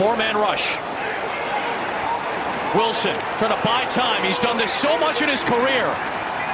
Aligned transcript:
Four-man 0.00 0.32
rush. 0.34 0.64
Wilson 2.74 3.12
trying 3.36 3.52
to 3.52 3.60
buy 3.62 3.84
time. 3.92 4.24
He's 4.24 4.38
done 4.38 4.56
this 4.56 4.72
so 4.72 4.98
much 4.98 5.20
in 5.20 5.28
his 5.28 5.44
career. 5.44 5.84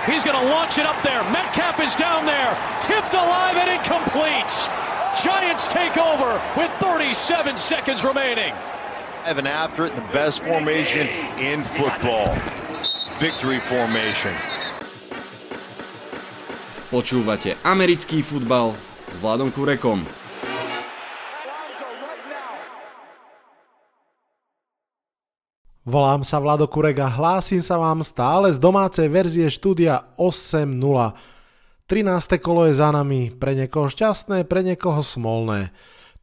He's 0.03 0.25
going 0.25 0.35
to 0.35 0.51
launch 0.51 0.79
it 0.79 0.85
up 0.85 1.01
there. 1.05 1.23
Metcalf 1.31 1.79
is 1.79 1.95
down 1.95 2.27
there. 2.27 2.59
Tipped 2.83 3.15
alive 3.15 3.55
and 3.55 3.71
incomplete. 3.79 4.51
Giants 5.23 5.71
take 5.73 5.97
over 5.97 6.43
with 6.57 6.73
37 6.83 7.57
seconds 7.57 8.05
remaining. 8.05 8.53
Evan 9.25 9.47
after 9.47 9.87
it, 9.87 9.95
the 9.95 10.03
best 10.11 10.43
formation 10.43 11.07
in 11.39 11.63
football. 11.63 12.35
Victory 13.21 13.61
formation. 13.61 14.35
Počúvate 16.91 17.55
americký 17.63 18.27
futbal 18.27 18.75
s 19.07 19.15
Vladom 19.23 19.55
Kurekom. 19.55 20.26
Volám 25.87 26.27
sa 26.27 26.43
Vlado 26.43 26.67
Kurek 26.67 26.99
a 26.99 27.07
hlásim 27.07 27.63
sa 27.63 27.79
vám 27.79 28.03
stále 28.03 28.51
z 28.51 28.59
domácej 28.59 29.07
verzie 29.07 29.47
štúdia 29.47 30.03
8.0. 30.19 30.67
13. 31.87 32.43
kolo 32.43 32.67
je 32.67 32.75
za 32.75 32.91
nami, 32.91 33.31
pre 33.31 33.55
niekoho 33.55 33.87
šťastné, 33.87 34.51
pre 34.51 34.67
niekoho 34.67 35.07
smolné. 35.07 35.71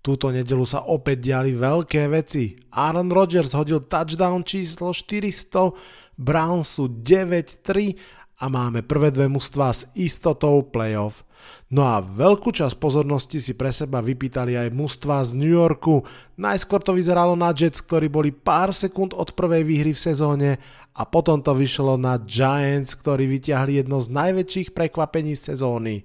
Túto 0.04 0.36
nedelu 0.36 0.68
sa 0.68 0.84
opäť 0.84 1.32
diali 1.32 1.56
veľké 1.56 2.12
veci. 2.12 2.60
Aaron 2.76 3.08
Rodgers 3.08 3.56
hodil 3.56 3.88
touchdown 3.88 4.44
číslo 4.44 4.92
400, 4.92 5.72
Brownsu 6.20 7.00
9-3 7.00 8.23
a 8.44 8.52
máme 8.52 8.84
prvé 8.84 9.08
dve 9.08 9.32
mužstva 9.32 9.72
s 9.72 9.88
istotou 9.96 10.68
playoff. 10.68 11.24
No 11.72 11.88
a 11.88 12.04
veľkú 12.04 12.52
časť 12.52 12.76
pozornosti 12.76 13.40
si 13.40 13.56
pre 13.56 13.72
seba 13.72 14.04
vypýtali 14.04 14.60
aj 14.60 14.76
mužstva 14.76 15.24
z 15.24 15.40
New 15.40 15.56
Yorku. 15.56 16.04
Najskôr 16.36 16.84
to 16.84 16.92
vyzeralo 16.92 17.40
na 17.40 17.56
Jets, 17.56 17.80
ktorí 17.80 18.12
boli 18.12 18.36
pár 18.36 18.76
sekúnd 18.76 19.16
od 19.16 19.32
prvej 19.32 19.64
výhry 19.64 19.96
v 19.96 20.04
sezóne 20.04 20.50
a 20.92 21.08
potom 21.08 21.40
to 21.40 21.56
vyšlo 21.56 21.96
na 21.96 22.20
Giants, 22.20 23.00
ktorí 23.00 23.32
vyťahli 23.32 23.80
jedno 23.80 24.04
z 24.04 24.12
najväčších 24.12 24.76
prekvapení 24.76 25.40
sezóny. 25.40 26.04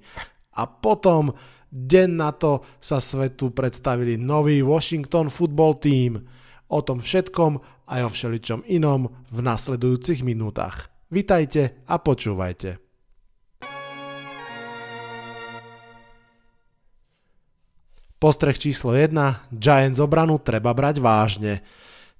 A 0.55 0.71
potom, 0.71 1.35
deň 1.75 2.11
na 2.15 2.31
to, 2.31 2.63
sa 2.79 3.03
svetu 3.03 3.51
predstavili 3.51 4.15
nový 4.15 4.63
Washington 4.63 5.27
Football 5.27 5.83
Team. 5.83 6.23
O 6.71 6.81
tom 6.87 7.03
všetkom 7.03 7.59
aj 7.91 8.01
o 8.07 8.11
všeličom 8.15 8.63
inom 8.71 9.11
v 9.27 9.39
nasledujúcich 9.43 10.23
minútach. 10.23 10.98
Vitajte 11.09 11.81
a 11.89 11.97
počúvajte. 11.97 12.77
Postreh 18.21 18.59
číslo 18.61 18.93
1. 18.93 19.17
Giants 19.49 20.05
obranu 20.05 20.37
treba 20.37 20.77
brať 20.77 21.01
vážne. 21.01 21.65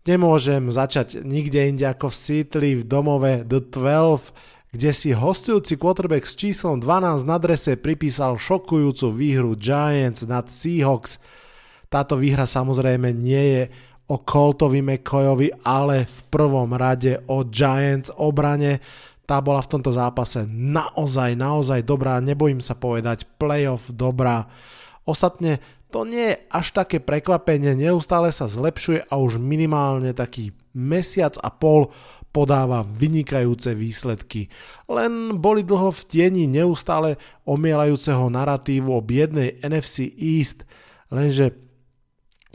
Nemôžem 0.09 0.73
začať 0.73 1.21
nikde 1.21 1.69
inde 1.69 1.85
ako 1.85 2.09
v 2.09 2.17
Seattle 2.17 2.71
v 2.81 2.85
domove 2.89 3.33
The 3.45 3.61
12, 3.61 4.73
kde 4.73 4.91
si 4.97 5.13
hostujúci 5.13 5.77
quarterback 5.77 6.25
s 6.25 6.33
číslom 6.33 6.81
12 6.81 7.29
na 7.29 7.37
drese 7.37 7.77
pripísal 7.77 8.41
šokujúcu 8.41 9.13
výhru 9.13 9.53
Giants 9.53 10.25
nad 10.25 10.49
Seahawks. 10.49 11.21
Táto 11.93 12.17
výhra 12.17 12.49
samozrejme 12.49 13.13
nie 13.13 13.45
je 13.53 13.63
o 14.09 14.17
Coltovi 14.25 14.81
McCoyovi, 14.81 15.53
ale 15.69 16.09
v 16.09 16.19
prvom 16.33 16.73
rade 16.73 17.21
o 17.29 17.45
Giants 17.45 18.09
obrane. 18.17 18.81
Tá 19.29 19.45
bola 19.45 19.61
v 19.61 19.71
tomto 19.77 19.93
zápase 19.93 20.49
naozaj, 20.49 21.37
naozaj 21.37 21.85
dobrá, 21.85 22.17
nebojím 22.17 22.65
sa 22.65 22.73
povedať, 22.73 23.29
playoff 23.37 23.93
dobrá. 23.93 24.49
Ostatne 25.05 25.61
to 25.93 26.09
nie 26.09 26.33
je 26.33 26.41
až 26.49 26.67
také 26.73 27.01
prekvapenie, 27.01 27.77
neustále 27.77 28.33
sa 28.33 28.49
zlepšuje 28.49 29.09
a 29.09 29.21
už 29.21 29.37
minimálne 29.37 30.17
taký 30.17 30.57
mesiac 30.73 31.37
a 31.45 31.53
pol 31.53 31.93
podáva 32.33 32.85
vynikajúce 32.85 33.73
výsledky. 33.73 34.53
Len 34.89 35.41
boli 35.41 35.65
dlho 35.65 35.93
v 35.93 36.05
tieni 36.09 36.45
neustále 36.45 37.17
omielajúceho 37.49 38.29
narratívu 38.29 38.89
o 38.89 39.05
biednej 39.05 39.61
NFC 39.65 40.09
East, 40.13 40.69
lenže 41.09 41.68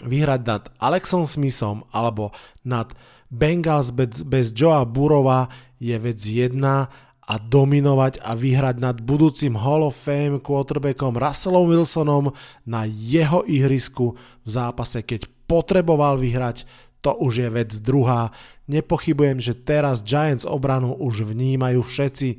vyhrať 0.03 0.41
nad 0.45 0.63
Alexom 0.77 1.23
Smithom 1.25 1.87
alebo 1.91 2.35
nad 2.67 2.91
Bengals 3.33 3.89
bez, 3.89 4.21
bez 4.21 4.53
Joea 4.53 4.85
Burova 4.85 5.49
je 5.81 5.97
vec 5.97 6.21
jedna 6.21 6.91
a 7.23 7.39
dominovať 7.39 8.19
a 8.19 8.35
vyhrať 8.35 8.83
nad 8.83 8.99
budúcim 8.99 9.55
Hall 9.55 9.87
of 9.87 9.95
Fame 9.95 10.43
quarterbackom 10.43 11.15
Russellom 11.15 11.71
Wilsonom 11.71 12.25
na 12.67 12.83
jeho 12.83 13.47
ihrisku 13.47 14.19
v 14.43 14.47
zápase, 14.47 15.01
keď 15.01 15.25
potreboval 15.47 16.19
vyhrať, 16.19 16.67
to 16.99 17.15
už 17.15 17.47
je 17.47 17.49
vec 17.51 17.71
druhá. 17.79 18.31
Nepochybujem, 18.67 19.39
že 19.39 19.55
teraz 19.55 20.03
Giants 20.03 20.47
obranu 20.47 20.95
už 20.95 21.27
vnímajú 21.27 21.83
všetci. 21.83 22.29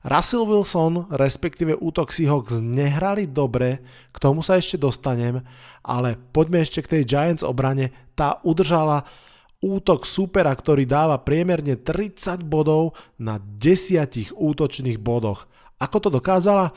Russell 0.00 0.48
Wilson, 0.48 1.12
respektíve 1.12 1.76
útok 1.76 2.08
Seahawks 2.08 2.56
nehrali 2.56 3.28
dobre, 3.28 3.84
k 4.08 4.16
tomu 4.16 4.40
sa 4.40 4.56
ešte 4.56 4.80
dostanem, 4.80 5.44
ale 5.84 6.16
poďme 6.32 6.64
ešte 6.64 6.80
k 6.80 6.90
tej 6.96 7.02
Giants 7.04 7.44
obrane. 7.44 7.92
Tá 8.16 8.40
udržala 8.40 9.04
útok 9.60 10.08
supera, 10.08 10.56
ktorý 10.56 10.88
dáva 10.88 11.20
priemerne 11.20 11.76
30 11.76 12.40
bodov 12.48 12.96
na 13.20 13.36
10 13.36 14.32
útočných 14.32 14.96
bodoch. 14.96 15.44
Ako 15.76 15.96
to 16.00 16.08
dokázala? 16.08 16.72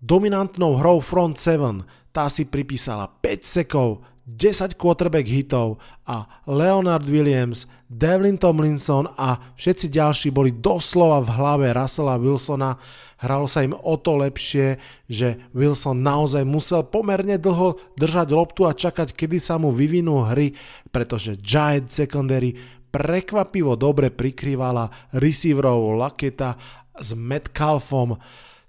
Dominantnou 0.00 0.80
hrou 0.80 1.04
front 1.04 1.36
7 1.36 1.84
tá 2.10 2.26
si 2.26 2.42
pripísala 2.46 3.06
5 3.06 3.46
sekov, 3.46 4.02
10 4.36 4.78
quarterback 4.78 5.26
hitov 5.26 5.82
a 6.06 6.22
Leonard 6.46 7.06
Williams, 7.10 7.66
Devlin 7.90 8.38
Tomlinson 8.38 9.10
a 9.18 9.54
všetci 9.58 9.90
ďalší 9.90 10.28
boli 10.30 10.54
doslova 10.54 11.18
v 11.26 11.30
hlave 11.34 11.66
Russella 11.74 12.14
Wilsona. 12.14 12.78
Hralo 13.18 13.50
sa 13.50 13.66
im 13.66 13.74
o 13.74 13.94
to 13.98 14.16
lepšie, 14.16 14.78
že 15.10 15.42
Wilson 15.50 16.00
naozaj 16.00 16.46
musel 16.46 16.86
pomerne 16.86 17.36
dlho 17.36 17.76
držať 17.98 18.28
loptu 18.30 18.64
a 18.64 18.72
čakať, 18.72 19.12
kedy 19.12 19.42
sa 19.42 19.58
mu 19.58 19.74
vyvinú 19.74 20.22
hry, 20.30 20.54
pretože 20.88 21.36
Giant 21.36 21.90
Secondary 21.90 22.54
prekvapivo 22.90 23.74
dobre 23.74 24.14
prikrývala 24.14 25.10
receiverov 25.14 25.98
Laketa 25.98 26.56
s 26.96 27.12
Metcalfom. 27.12 28.16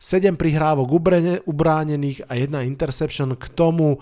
7 0.01 0.33
prihrávok 0.33 0.97
ubránených 1.45 2.25
a 2.25 2.33
jedna 2.33 2.65
interception 2.65 3.37
k 3.37 3.45
tomu 3.53 4.01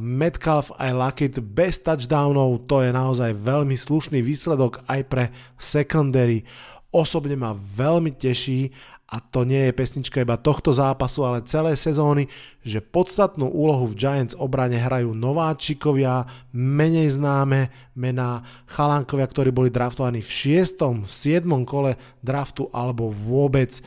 Metcalf 0.00 0.72
aj 0.80 0.96
Lockett 0.96 1.36
bez 1.44 1.84
touchdownov, 1.84 2.64
to 2.64 2.80
je 2.80 2.88
naozaj 2.88 3.36
veľmi 3.36 3.76
slušný 3.76 4.24
výsledok 4.24 4.80
aj 4.88 5.00
pre 5.04 5.24
secondary. 5.60 6.48
Osobne 6.88 7.36
ma 7.36 7.52
veľmi 7.52 8.16
teší 8.16 8.72
a 9.08 9.24
to 9.24 9.44
nie 9.44 9.68
je 9.68 9.76
pesnička 9.76 10.20
iba 10.20 10.36
tohto 10.36 10.72
zápasu, 10.72 11.24
ale 11.24 11.44
celé 11.44 11.76
sezóny, 11.76 12.28
že 12.60 12.84
podstatnú 12.84 13.48
úlohu 13.48 13.88
v 13.88 13.96
Giants 13.96 14.36
obrane 14.36 14.76
hrajú 14.76 15.16
nováčikovia, 15.16 16.28
menej 16.52 17.16
známe 17.16 17.72
mená, 17.96 18.44
chalánkovia, 18.68 19.24
ktorí 19.24 19.48
boli 19.52 19.72
draftovaní 19.72 20.20
v 20.20 20.60
6. 20.60 21.04
v 21.04 21.12
7. 21.12 21.44
kole 21.64 21.96
draftu 22.20 22.68
alebo 22.72 23.08
vôbec. 23.08 23.80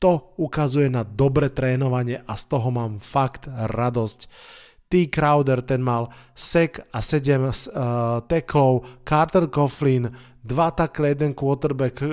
To 0.00 0.36
ukazuje 0.36 0.92
na 0.92 1.08
dobre 1.08 1.48
trénovanie 1.48 2.20
a 2.28 2.36
z 2.36 2.44
toho 2.44 2.68
mám 2.68 3.00
fakt 3.00 3.48
radosť. 3.48 4.28
T. 4.86 5.10
Crowder, 5.10 5.62
ten 5.66 5.82
mal 5.82 6.06
sek 6.32 6.78
a 6.94 7.02
7 7.02 7.42
uh, 7.42 7.52
teklov, 8.30 8.86
Carter 9.02 9.50
Coughlin, 9.50 10.14
2 10.46 10.78
takle, 10.78 11.10
jeden 11.10 11.34
quarterback 11.34 11.98
uh, 12.02 12.10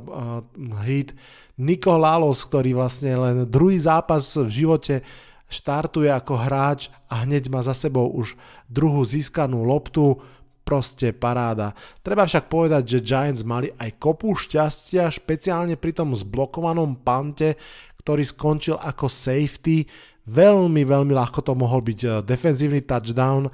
uh, 0.00 0.40
hit, 0.88 1.12
Niko 1.60 1.94
Lalos, 2.00 2.42
ktorý 2.48 2.74
vlastne 2.74 3.14
len 3.14 3.36
druhý 3.46 3.78
zápas 3.78 4.24
v 4.34 4.50
živote 4.50 5.04
štartuje 5.46 6.10
ako 6.10 6.34
hráč 6.34 6.90
a 7.06 7.22
hneď 7.22 7.46
má 7.52 7.62
za 7.62 7.76
sebou 7.76 8.10
už 8.10 8.34
druhú 8.66 9.04
získanú 9.06 9.62
loptu, 9.62 10.18
proste 10.64 11.12
paráda. 11.12 11.76
Treba 12.00 12.24
však 12.24 12.48
povedať, 12.48 12.96
že 12.96 13.04
Giants 13.04 13.44
mali 13.44 13.68
aj 13.76 14.00
kopu 14.00 14.32
šťastia, 14.32 15.12
špeciálne 15.12 15.76
pri 15.76 15.92
tom 15.92 16.16
zblokovanom 16.16 17.04
pante, 17.04 17.60
ktorý 18.00 18.24
skončil 18.24 18.76
ako 18.80 19.06
safety, 19.06 19.84
Veľmi, 20.24 20.88
veľmi 20.88 21.12
ľahko 21.12 21.44
to 21.44 21.52
mohol 21.52 21.84
byť 21.84 22.00
eh, 22.04 22.12
defenzívny 22.24 22.80
touchdown 22.84 23.52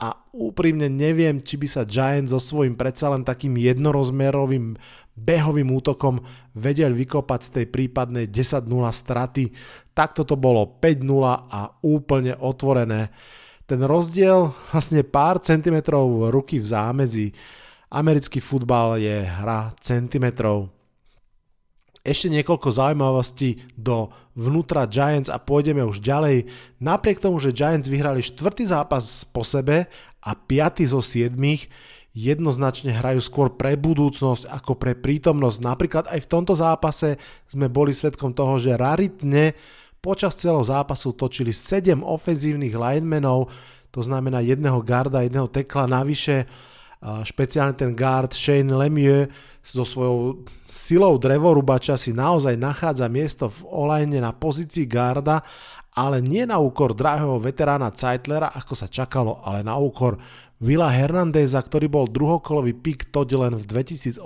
a 0.00 0.16
úprimne 0.32 0.88
neviem, 0.88 1.44
či 1.44 1.60
by 1.60 1.68
sa 1.68 1.84
Giants 1.84 2.32
so 2.32 2.40
svojím 2.40 2.72
predsa 2.72 3.12
len 3.12 3.20
takým 3.20 3.52
jednorozmerovým 3.60 4.80
behovým 5.12 5.68
útokom 5.68 6.24
vedel 6.56 6.96
vykopať 6.96 7.40
z 7.44 7.50
tej 7.60 7.66
prípadnej 7.68 8.32
10-0 8.32 8.64
straty. 8.88 9.52
Takto 9.92 10.24
to 10.24 10.40
bolo 10.40 10.80
5-0 10.80 11.04
a 11.52 11.60
úplne 11.84 12.32
otvorené. 12.40 13.12
Ten 13.68 13.84
rozdiel 13.84 14.56
vlastne 14.72 15.04
pár 15.04 15.44
centimetrov 15.44 16.32
ruky 16.32 16.56
v 16.56 16.66
zámedzi. 16.66 17.26
Americký 17.92 18.40
futbal 18.40 18.96
je 18.96 19.20
hra 19.28 19.76
centimetrov. 19.84 20.79
Ešte 22.00 22.32
niekoľko 22.32 22.68
zaujímavostí 22.72 23.60
do 23.76 24.08
vnútra 24.32 24.88
Giants 24.88 25.28
a 25.28 25.36
pôjdeme 25.36 25.84
už 25.84 26.00
ďalej. 26.00 26.48
Napriek 26.80 27.20
tomu, 27.20 27.36
že 27.36 27.52
Giants 27.52 27.92
vyhrali 27.92 28.24
štvrtý 28.24 28.72
zápas 28.72 29.28
po 29.28 29.44
sebe 29.44 29.84
a 30.24 30.30
piaty 30.32 30.88
zo 30.88 31.04
siedmých, 31.04 31.68
jednoznačne 32.16 32.96
hrajú 32.96 33.20
skôr 33.20 33.54
pre 33.54 33.76
budúcnosť 33.76 34.48
ako 34.48 34.80
pre 34.80 34.96
prítomnosť. 34.96 35.58
Napríklad 35.60 36.04
aj 36.08 36.24
v 36.24 36.30
tomto 36.32 36.56
zápase 36.56 37.20
sme 37.52 37.68
boli 37.68 37.92
svetkom 37.92 38.32
toho, 38.32 38.56
že 38.56 38.80
raritne 38.80 39.52
počas 40.00 40.34
celého 40.40 40.64
zápasu 40.64 41.12
točili 41.12 41.52
7 41.52 42.00
ofenzívnych 42.00 42.72
linemenov, 42.72 43.52
to 43.92 44.00
znamená 44.00 44.40
jedného 44.40 44.80
garda, 44.80 45.20
jedného 45.20 45.52
tekla 45.52 45.84
navyše, 45.84 46.48
špeciálne 47.00 47.76
ten 47.76 47.92
guard 47.92 48.32
Shane 48.32 48.72
Lemieux 48.72 49.28
so 49.60 49.84
svojou 49.84 50.44
silou 50.70 51.18
drevorubača 51.18 51.98
si 51.98 52.14
naozaj 52.14 52.54
nachádza 52.54 53.10
miesto 53.10 53.50
v 53.50 53.66
olajne 53.66 54.22
na 54.22 54.30
pozícii 54.30 54.86
garda, 54.86 55.42
ale 55.98 56.22
nie 56.22 56.46
na 56.46 56.62
úkor 56.62 56.94
drahého 56.94 57.42
veterána 57.42 57.90
Zeitlera, 57.90 58.54
ako 58.54 58.78
sa 58.78 58.86
čakalo, 58.86 59.42
ale 59.42 59.66
na 59.66 59.74
úkor 59.74 60.16
Vila 60.60 60.92
Hernandeza, 60.92 61.58
ktorý 61.58 61.88
bol 61.88 62.06
druhokolový 62.06 62.76
pik 62.78 63.10
toť 63.10 63.28
len 63.34 63.54
v 63.56 63.64
2018. 63.64 64.22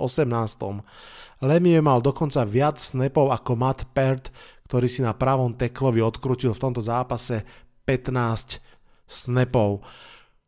Lemieux 1.41 1.83
mal 1.83 2.03
dokonca 2.03 2.43
viac 2.43 2.77
snapov 2.77 3.31
ako 3.31 3.51
Matt 3.55 3.87
Pert, 3.95 4.29
ktorý 4.67 4.87
si 4.91 5.01
na 5.01 5.15
pravom 5.15 5.55
teklovi 5.55 6.03
odkrutil 6.03 6.51
v 6.51 6.61
tomto 6.61 6.83
zápase 6.83 7.41
15 7.87 8.59
snapov. 9.07 9.81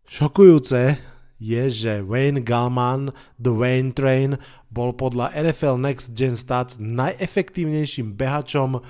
Šokujúce 0.07 0.99
je, 1.37 1.63
že 1.69 2.01
Wayne 2.01 2.41
Gallman, 2.41 3.13
The 3.37 3.53
Wayne 3.53 3.93
Train, 3.93 4.31
bol 4.67 4.91
podľa 4.95 5.31
NFL 5.33 5.79
Next 5.79 6.11
Gen 6.11 6.35
Stats 6.35 6.77
najefektívnejším 6.79 8.13
behačom 8.13 8.83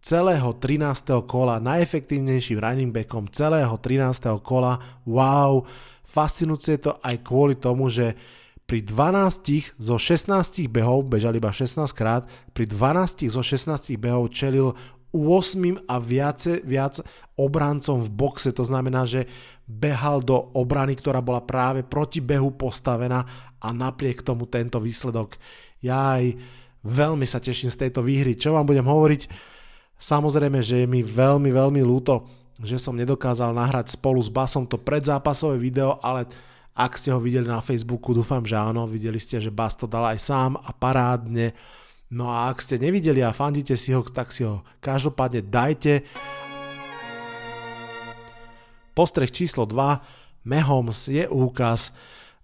celého 0.00 0.50
13. 0.56 1.12
kola, 1.28 1.60
najefektívnejším 1.60 2.58
running 2.58 2.90
backom 2.90 3.28
celého 3.28 3.76
13. 3.76 4.40
kola. 4.40 4.80
Wow, 5.04 5.68
fascinujúce 6.02 6.68
je 6.74 6.80
to 6.90 6.92
aj 7.04 7.16
kvôli 7.20 7.54
tomu, 7.54 7.92
že 7.92 8.16
pri 8.64 8.86
12 8.86 9.82
zo 9.82 9.98
16 9.98 10.70
behov, 10.70 11.10
bežal 11.10 11.34
iba 11.34 11.50
16 11.50 11.90
krát, 11.90 12.22
pri 12.54 12.70
12 12.70 13.26
zo 13.26 13.42
16 13.42 13.98
behov 13.98 14.30
čelil 14.30 14.78
8 15.10 15.90
a 15.90 15.98
viace, 15.98 16.62
viac 16.62 17.02
obrancom 17.34 17.98
v 17.98 18.08
boxe, 18.14 18.54
to 18.54 18.62
znamená, 18.62 19.02
že 19.10 19.26
behal 19.66 20.22
do 20.22 20.38
obrany, 20.54 20.94
ktorá 20.94 21.18
bola 21.18 21.42
práve 21.42 21.82
proti 21.82 22.22
behu 22.22 22.54
postavená 22.54 23.49
a 23.60 23.68
napriek 23.70 24.24
tomu 24.24 24.48
tento 24.48 24.80
výsledok. 24.80 25.36
Ja 25.84 26.16
aj 26.20 26.36
veľmi 26.84 27.24
sa 27.28 27.40
teším 27.40 27.68
z 27.68 27.86
tejto 27.86 28.00
výhry. 28.00 28.36
Čo 28.36 28.56
vám 28.56 28.64
budem 28.64 28.84
hovoriť? 28.84 29.28
Samozrejme, 30.00 30.64
že 30.64 30.84
je 30.84 30.86
mi 30.88 31.04
veľmi, 31.04 31.52
veľmi 31.52 31.84
ľúto, 31.84 32.24
že 32.60 32.80
som 32.80 32.96
nedokázal 32.96 33.52
nahrať 33.52 33.96
spolu 33.96 34.20
s 34.20 34.32
Basom 34.32 34.64
to 34.64 34.80
predzápasové 34.80 35.60
video, 35.60 36.00
ale 36.00 36.24
ak 36.72 36.96
ste 36.96 37.12
ho 37.12 37.20
videli 37.20 37.44
na 37.44 37.60
Facebooku, 37.60 38.16
dúfam, 38.16 38.40
že 38.40 38.56
áno, 38.56 38.88
videli 38.88 39.20
ste, 39.20 39.36
že 39.36 39.52
Bas 39.52 39.76
to 39.76 39.84
dal 39.84 40.08
aj 40.08 40.18
sám 40.20 40.56
a 40.56 40.72
parádne. 40.72 41.52
No 42.10 42.32
a 42.32 42.48
ak 42.48 42.64
ste 42.64 42.80
nevideli 42.80 43.20
a 43.20 43.36
fandíte 43.36 43.76
si 43.76 43.92
ho, 43.92 44.00
tak 44.00 44.32
si 44.32 44.42
ho 44.42 44.64
každopádne 44.80 45.44
dajte. 45.46 46.02
Postreh 48.96 49.30
číslo 49.30 49.68
2. 49.68 50.48
Mahomes 50.48 51.06
je 51.06 51.28
úkaz. 51.28 51.92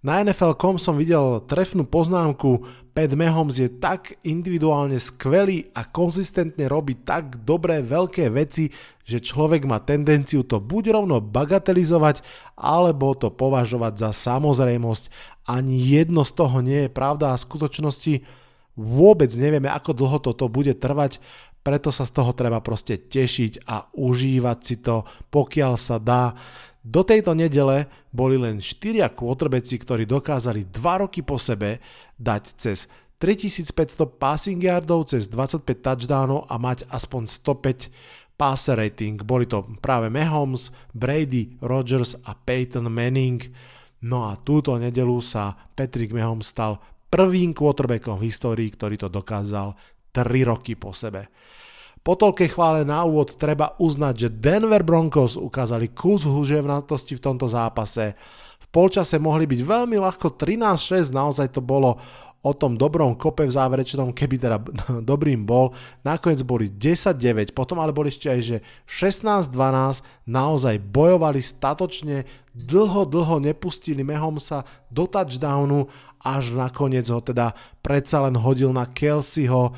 Na 0.05 0.21
NFL.com 0.21 0.77
som 0.77 0.93
videl 0.93 1.41
trefnú 1.49 1.81
poznámku 1.81 2.63
Pat 2.93 3.13
Mahomes 3.13 3.61
je 3.61 3.69
tak 3.69 4.17
individuálne 4.25 4.97
skvelý 4.97 5.69
a 5.77 5.85
konzistentne 5.85 6.65
robí 6.65 6.97
tak 6.97 7.45
dobré 7.45 7.85
veľké 7.85 8.29
veci, 8.33 8.73
že 9.05 9.21
človek 9.21 9.69
má 9.69 9.77
tendenciu 9.81 10.41
to 10.41 10.57
buď 10.57 10.97
rovno 10.97 11.21
bagatelizovať, 11.21 12.25
alebo 12.57 13.13
to 13.13 13.29
považovať 13.29 13.93
za 14.01 14.09
samozrejmosť. 14.13 15.13
Ani 15.45 15.77
jedno 15.77 16.25
z 16.25 16.31
toho 16.33 16.57
nie 16.65 16.89
je 16.89 16.93
pravda 16.93 17.33
a 17.33 17.37
v 17.37 17.45
skutočnosti 17.45 18.13
Vôbec 18.77 19.33
nevieme, 19.33 19.73
ako 19.73 19.97
dlho 19.97 20.21
toto 20.21 20.45
bude 20.53 20.77
trvať, 20.77 21.17
preto 21.65 21.89
sa 21.89 22.05
z 22.05 22.13
toho 22.13 22.31
treba 22.37 22.61
proste 22.61 23.01
tešiť 23.01 23.65
a 23.65 23.89
užívať 23.97 24.57
si 24.61 24.75
to, 24.77 25.01
pokiaľ 25.33 25.73
sa 25.81 25.97
dá. 25.97 26.37
Do 26.87 27.03
tejto 27.03 27.35
nedele 27.35 27.91
boli 28.15 28.39
len 28.39 28.63
4 28.63 29.11
quarterbacki, 29.11 29.75
ktorí 29.75 30.07
dokázali 30.07 30.71
2 30.71 31.03
roky 31.03 31.19
po 31.19 31.35
sebe 31.35 31.83
dať 32.15 32.43
cez 32.55 32.87
3500 33.19 34.07
passing 34.15 34.55
yardov, 34.63 35.11
cez 35.11 35.27
25 35.27 35.67
touchdownov 35.83 36.47
a 36.47 36.55
mať 36.55 36.87
aspoň 36.87 37.27
105 37.27 37.91
passer 38.39 38.79
rating. 38.79 39.19
Boli 39.19 39.43
to 39.51 39.67
práve 39.83 40.07
Mahomes, 40.07 40.71
Brady, 40.95 41.59
Rodgers 41.59 42.15
a 42.23 42.31
Peyton 42.39 42.87
Manning. 42.87 43.43
No 44.07 44.31
a 44.31 44.39
túto 44.39 44.71
nedelu 44.79 45.19
sa 45.19 45.59
Patrick 45.75 46.15
Mahomes 46.15 46.55
stal 46.55 46.79
prvým 47.11 47.51
quarterbackom 47.51 48.15
v 48.15 48.31
histórii, 48.31 48.71
ktorý 48.71 48.95
to 48.95 49.11
dokázal 49.11 49.75
3 50.15 50.23
roky 50.47 50.79
po 50.79 50.95
sebe. 50.95 51.27
Po 52.07 52.15
toľkej 52.15 52.55
chvále 52.55 52.87
na 52.87 53.03
úvod 53.03 53.35
treba 53.35 53.75
uznať, 53.83 54.15
že 54.15 54.29
Denver 54.31 54.79
Broncos 54.79 55.35
ukázali 55.35 55.91
kus 55.91 56.23
húževnatosti 56.23 57.19
v 57.19 57.23
tomto 57.27 57.51
zápase. 57.51 58.15
V 58.63 58.67
polčase 58.71 59.19
mohli 59.19 59.43
byť 59.43 59.59
veľmi 59.59 59.99
ľahko 59.99 60.39
13-6, 60.39 61.11
naozaj 61.11 61.51
to 61.51 61.59
bolo 61.59 61.99
o 62.39 62.51
tom 62.55 62.79
dobrom 62.79 63.19
kope 63.19 63.43
v 63.43 63.51
záverečnom, 63.51 64.15
keby 64.15 64.39
teda 64.39 64.55
dobrým 65.11 65.43
bol. 65.43 65.75
Nakoniec 66.07 66.47
boli 66.47 66.71
10-9, 66.71 67.51
potom 67.51 67.83
ale 67.83 67.91
boli 67.91 68.07
ešte 68.07 68.31
aj, 68.31 68.39
že 68.39 68.57
16-12 68.87 69.51
naozaj 70.31 70.79
bojovali 70.79 71.43
statočne, 71.43 72.23
dlho, 72.55 73.03
dlho 73.03 73.43
nepustili 73.43 74.07
Mahomesa 74.07 74.63
do 74.87 75.11
touchdownu, 75.11 75.91
až 76.23 76.55
nakoniec 76.55 77.03
ho 77.11 77.19
teda 77.19 77.51
predsa 77.83 78.23
len 78.23 78.39
hodil 78.39 78.71
na 78.71 78.87
Kelseyho. 78.87 79.75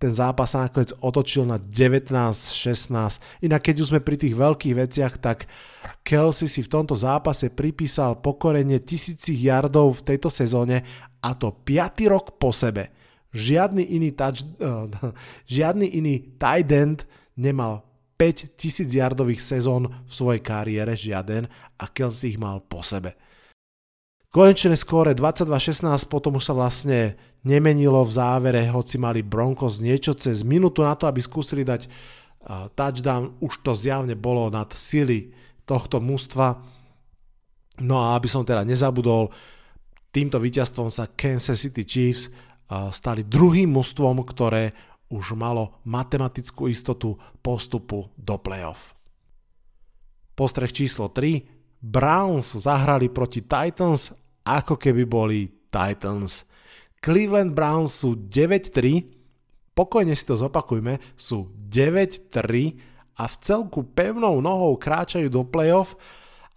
Ten 0.00 0.16
zápas 0.16 0.56
sa 0.56 0.64
nakoniec 0.64 0.96
otočil 1.04 1.44
na 1.44 1.60
19-16. 1.60 3.44
Inak 3.44 3.60
keď 3.60 3.84
už 3.84 3.92
sme 3.92 4.00
pri 4.00 4.16
tých 4.16 4.32
veľkých 4.32 4.74
veciach, 4.80 5.20
tak 5.20 5.44
Kelsey 6.00 6.48
si 6.48 6.64
v 6.64 6.72
tomto 6.72 6.96
zápase 6.96 7.52
pripísal 7.52 8.16
pokorenie 8.16 8.80
tisícich 8.80 9.36
yardov 9.36 10.00
v 10.00 10.16
tejto 10.16 10.32
sezóne 10.32 10.88
a 11.20 11.36
to 11.36 11.52
5. 11.52 12.00
rok 12.08 12.40
po 12.40 12.48
sebe. 12.48 12.88
Žiadny 13.36 13.92
iný, 13.92 14.16
touch, 14.16 14.40
uh, 14.64 14.88
žiadny 15.60 15.92
iný 15.92 16.32
tight 16.40 16.72
end 16.72 17.04
nemal 17.36 17.84
5000 18.16 18.88
yardových 18.88 19.44
sezón 19.44 19.84
v 19.84 20.12
svojej 20.12 20.40
kariére, 20.40 20.96
žiaden, 20.96 21.44
a 21.76 21.84
Kelsey 21.92 22.36
ich 22.36 22.40
mal 22.40 22.64
po 22.64 22.80
sebe. 22.80 23.20
Konečné 24.30 24.78
skóre 24.78 25.10
22-16 25.10 26.06
potom 26.06 26.38
už 26.38 26.46
sa 26.46 26.54
vlastne 26.54 27.18
nemenilo 27.42 27.98
v 28.06 28.14
závere, 28.14 28.62
hoci 28.70 28.94
mali 28.94 29.26
Broncos 29.26 29.82
niečo 29.82 30.14
cez 30.14 30.46
minútu 30.46 30.86
na 30.86 30.94
to, 30.94 31.10
aby 31.10 31.18
skúsili 31.18 31.66
dať 31.66 31.90
uh, 31.90 32.70
touchdown, 32.70 33.34
už 33.42 33.58
to 33.66 33.74
zjavne 33.74 34.14
bolo 34.14 34.46
nad 34.46 34.70
sily 34.70 35.34
tohto 35.66 35.98
mužstva. 35.98 36.62
No 37.82 37.98
a 37.98 38.14
aby 38.14 38.30
som 38.30 38.46
teda 38.46 38.62
nezabudol, 38.62 39.34
týmto 40.14 40.38
víťazstvom 40.38 40.94
sa 40.94 41.10
Kansas 41.10 41.66
City 41.66 41.82
Chiefs 41.82 42.30
uh, 42.30 42.94
stali 42.94 43.26
druhým 43.26 43.66
mužstvom, 43.74 44.22
ktoré 44.30 44.70
už 45.10 45.34
malo 45.34 45.82
matematickú 45.82 46.70
istotu 46.70 47.18
postupu 47.42 48.14
do 48.14 48.38
playoff. 48.38 48.94
Postreh 50.38 50.70
číslo 50.70 51.10
3. 51.10 51.59
Browns 51.80 52.60
zahrali 52.60 53.08
proti 53.08 53.40
Titans, 53.40 54.12
ako 54.44 54.76
keby 54.76 55.08
boli 55.08 55.48
Titans. 55.72 56.44
Cleveland 57.00 57.56
Browns 57.56 57.96
sú 57.96 58.20
9-3, 58.28 59.08
pokojne 59.72 60.12
si 60.12 60.24
to 60.28 60.36
zopakujme, 60.36 61.00
sú 61.16 61.48
9-3 61.72 62.76
a 63.16 63.24
v 63.24 63.34
celku 63.40 63.80
pevnou 63.88 64.44
nohou 64.44 64.76
kráčajú 64.76 65.32
do 65.32 65.48
playoff. 65.48 65.96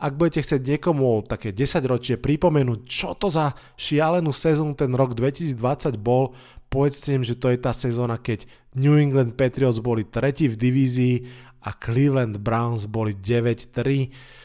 Ak 0.03 0.19
budete 0.19 0.43
chcieť 0.43 0.61
niekomu 0.75 1.23
také 1.23 1.55
10 1.55 1.79
ročie 1.87 2.19
pripomenúť, 2.19 2.79
čo 2.83 3.15
to 3.15 3.31
za 3.31 3.55
šialenú 3.79 4.35
sezónu 4.35 4.75
ten 4.75 4.91
rok 4.91 5.15
2020 5.15 5.95
bol, 5.95 6.35
povedzte 6.67 7.15
im, 7.15 7.23
že 7.23 7.39
to 7.39 7.47
je 7.47 7.63
tá 7.63 7.71
sezóna, 7.71 8.19
keď 8.19 8.43
New 8.75 8.99
England 8.99 9.39
Patriots 9.39 9.79
boli 9.79 10.03
tretí 10.03 10.51
v 10.51 10.59
divízii 10.59 11.15
a 11.63 11.71
Cleveland 11.71 12.43
Browns 12.43 12.83
boli 12.91 13.15
9-3. 13.15 14.42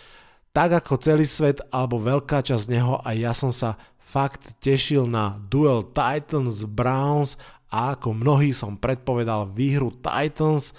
Tak 0.58 0.82
ako 0.82 0.98
celý 0.98 1.22
svet, 1.22 1.62
alebo 1.70 2.02
veľká 2.02 2.42
časť 2.42 2.66
neho, 2.66 2.98
aj 3.06 3.14
ja 3.14 3.30
som 3.30 3.54
sa 3.54 3.78
fakt 3.94 4.58
tešil 4.58 5.06
na 5.06 5.38
duel 5.46 5.86
Titans-Browns 5.94 7.38
a 7.70 7.94
ako 7.94 8.18
mnohí 8.18 8.50
som 8.50 8.74
predpovedal 8.74 9.54
výhru 9.54 9.94
Titans. 10.02 10.74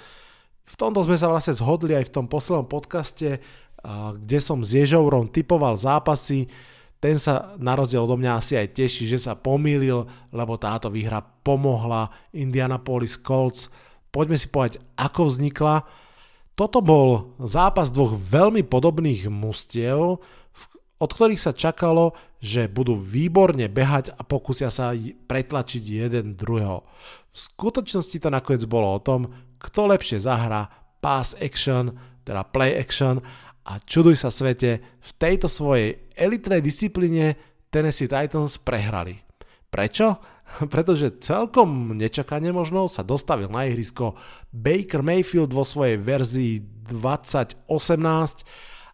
V 0.67 0.75
tomto 0.75 0.99
sme 1.07 1.15
sa 1.15 1.31
vlastne 1.31 1.55
zhodli 1.55 1.95
aj 1.95 2.11
v 2.11 2.15
tom 2.19 2.27
poslednom 2.27 2.67
podcaste, 2.67 3.39
kde 4.19 4.39
som 4.43 4.59
s 4.67 4.75
Ježourom 4.75 5.31
typoval 5.31 5.79
zápasy. 5.79 6.51
ten 6.99 7.15
sa 7.15 7.55
na 7.55 7.79
rozdiel 7.79 8.03
odo 8.03 8.19
mňa 8.19 8.35
asi 8.35 8.59
aj 8.59 8.75
teší, 8.75 9.07
že 9.07 9.31
sa 9.31 9.39
pomýlil, 9.39 10.03
lebo 10.35 10.59
táto 10.59 10.91
výhra 10.91 11.23
pomohla 11.23 12.11
Indianapolis 12.35 13.15
Colts. 13.15 13.71
Poďme 14.11 14.35
si 14.35 14.51
povedať, 14.51 14.83
ako 14.99 15.31
vznikla. 15.31 15.87
Toto 16.59 16.83
bol 16.83 17.39
zápas 17.39 17.87
dvoch 17.87 18.11
veľmi 18.11 18.67
podobných 18.67 19.31
mustiev, 19.31 20.19
od 20.99 21.07
ktorých 21.15 21.39
sa 21.39 21.55
čakalo, 21.55 22.11
že 22.43 22.67
budú 22.67 22.99
výborne 22.99 23.71
behať 23.71 24.11
a 24.11 24.27
pokúsia 24.27 24.67
sa 24.67 24.91
pretlačiť 24.99 25.79
jeden 25.79 26.35
druhého. 26.35 26.83
V 27.31 27.37
skutočnosti 27.39 28.19
to 28.19 28.27
nakoniec 28.27 28.67
bolo 28.67 28.91
o 28.91 28.99
tom, 28.99 29.31
kto 29.55 29.87
lepšie 29.87 30.19
zahrá 30.19 30.67
pass 30.99 31.31
action, 31.39 31.95
teda 32.27 32.43
play 32.51 32.75
action 32.75 33.23
a 33.63 33.79
čuduj 33.79 34.19
sa 34.19 34.27
svete, 34.27 34.83
v 34.83 35.11
tejto 35.15 35.47
svojej 35.47 36.11
elitnej 36.19 36.59
disciplíne 36.59 37.39
Tennessee 37.71 38.11
Titans 38.11 38.59
prehrali. 38.59 39.15
Prečo? 39.71 40.19
Pretože 40.73 41.19
celkom 41.21 41.95
nečakane 41.95 42.49
možno 42.51 42.89
sa 42.89 43.05
dostavil 43.05 43.49
na 43.51 43.69
ihrisko 43.69 44.17
Baker 44.49 45.05
Mayfield 45.05 45.53
vo 45.53 45.63
svojej 45.63 45.97
verzii 45.97 46.61
2018 46.89 47.65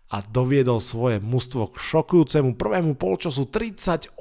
a 0.06 0.22
doviedol 0.22 0.78
svoje 0.78 1.18
mužstvo 1.18 1.74
k 1.74 1.82
šokujúcemu 1.82 2.54
prvému 2.54 2.94
polčasu 2.94 3.50
38-7. 3.50 4.14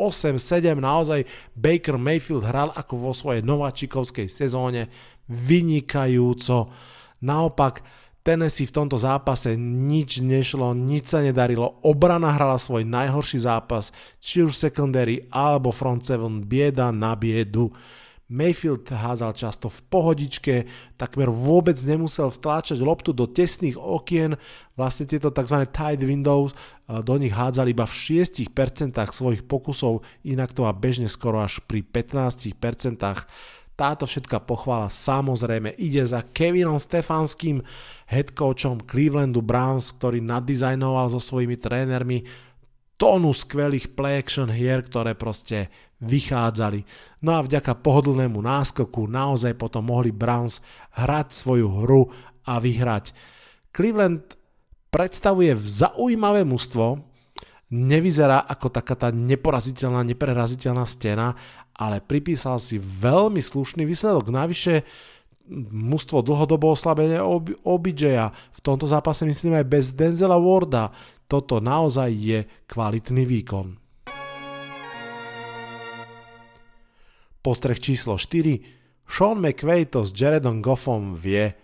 Naozaj 0.81 1.29
Baker 1.53 2.01
Mayfield 2.01 2.49
hral 2.49 2.73
ako 2.73 2.95
vo 2.97 3.13
svojej 3.13 3.45
nováčikovskej 3.45 4.31
sezóne 4.33 4.89
vynikajúco. 5.29 6.73
Naopak, 7.21 7.85
Tennessee 8.25 8.65
v 8.65 8.73
tomto 8.73 8.97
zápase 8.97 9.53
nič 9.61 10.25
nešlo, 10.25 10.73
nič 10.73 11.13
sa 11.13 11.21
nedarilo. 11.21 11.77
Obrana 11.85 12.33
hrala 12.33 12.57
svoj 12.57 12.81
najhorší 12.89 13.45
zápas, 13.45 13.93
či 14.17 14.41
už 14.41 14.57
secondary 14.57 15.29
alebo 15.29 15.69
front 15.69 16.09
seven, 16.09 16.41
bieda 16.41 16.89
na 16.89 17.13
biedu. 17.13 17.69
Mayfield 18.33 18.89
házal 18.89 19.37
často 19.37 19.69
v 19.69 19.85
pohodičke, 19.93 20.55
takmer 20.97 21.29
vôbec 21.29 21.77
nemusel 21.85 22.33
vtláčať 22.33 22.81
loptu 22.81 23.13
do 23.13 23.29
tesných 23.29 23.77
okien, 23.77 24.41
vlastne 24.73 25.05
tieto 25.05 25.29
tzv. 25.29 25.69
tight 25.69 26.01
windows, 26.01 26.57
do 26.89 27.15
nich 27.21 27.37
hádzali 27.37 27.77
iba 27.77 27.85
v 27.85 28.25
6% 28.25 28.49
svojich 29.13 29.45
pokusov, 29.45 30.01
inak 30.25 30.57
to 30.57 30.65
má 30.65 30.73
bežne 30.73 31.13
skoro 31.13 31.45
až 31.45 31.61
pri 31.69 31.85
15%. 31.85 32.57
Táto 33.75 34.07
všetká 34.07 34.39
pochvala 34.47 34.87
samozrejme 34.87 35.75
ide 35.83 36.07
za 36.07 36.23
Kevinom 36.23 36.79
Stefanským, 36.79 37.59
head 38.07 38.31
coachom 38.31 38.79
Clevelandu 38.79 39.43
Browns, 39.43 39.91
ktorý 39.99 40.23
nadizajnoval 40.23 41.11
so 41.11 41.19
svojimi 41.19 41.59
trénermi 41.59 42.23
tónu 42.95 43.35
skvelých 43.35 43.99
play 43.99 44.23
action 44.23 44.47
hier, 44.47 44.79
ktoré 44.87 45.19
proste 45.19 45.75
vychádzali. 45.99 46.87
No 47.27 47.35
a 47.35 47.43
vďaka 47.43 47.75
pohodlnému 47.83 48.39
náskoku 48.39 49.11
naozaj 49.11 49.59
potom 49.59 49.91
mohli 49.91 50.15
Browns 50.15 50.63
hrať 50.95 51.35
svoju 51.35 51.67
hru 51.83 52.03
a 52.47 52.63
vyhrať. 52.63 53.11
Cleveland 53.75 54.39
predstavuje 54.95 55.51
zaujímavé 55.59 56.47
mužstvo, 56.47 57.03
nevyzerá 57.75 58.47
ako 58.47 58.71
taká 58.71 58.95
tá 58.95 59.09
neporaziteľná, 59.11 60.07
nepreraziteľná 60.07 60.87
stena 60.87 61.35
ale 61.75 61.99
pripísal 61.99 62.63
si 62.63 62.79
veľmi 62.79 63.43
slušný 63.43 63.83
výsledok. 63.83 64.31
Navyše 64.31 64.87
mužstvo 65.71 66.25
dlhodobo 66.25 66.73
oslabenie 66.73 67.21
OBJ 67.67 68.03
v 68.33 68.61
tomto 68.65 68.89
zápase 68.89 69.29
myslím 69.29 69.61
aj 69.61 69.67
bez 69.69 69.85
Denzela 69.93 70.41
Warda. 70.41 70.95
Toto 71.29 71.61
naozaj 71.61 72.11
je 72.15 72.39
kvalitný 72.71 73.25
výkon. 73.29 73.77
Postreh 77.45 77.77
číslo 77.77 78.17
4. 78.17 79.05
Sean 79.05 79.37
McVay 79.37 79.85
to 79.85 80.01
s 80.01 80.17
Jaredom 80.17 80.65
Goffom 80.65 81.13
vie. 81.13 81.64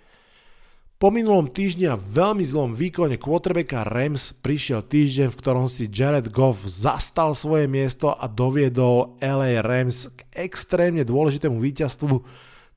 Po 1.00 1.08
minulom 1.08 1.48
týždni 1.48 1.88
a 1.88 1.96
veľmi 1.96 2.44
zlom 2.44 2.76
výkone 2.76 3.16
quarterbacka 3.16 3.88
Rams 3.88 4.36
prišiel 4.44 4.84
týždeň, 4.84 5.32
v 5.32 5.38
ktorom 5.40 5.64
si 5.64 5.88
Jared 5.88 6.28
Goff 6.28 6.68
zastal 6.68 7.32
svoje 7.32 7.64
miesto 7.64 8.12
a 8.12 8.28
doviedol 8.28 9.16
LA 9.16 9.64
Rams 9.64 10.12
k 10.12 10.28
extrémne 10.36 11.00
dôležitému 11.00 11.56
víťazstvu 11.56 12.20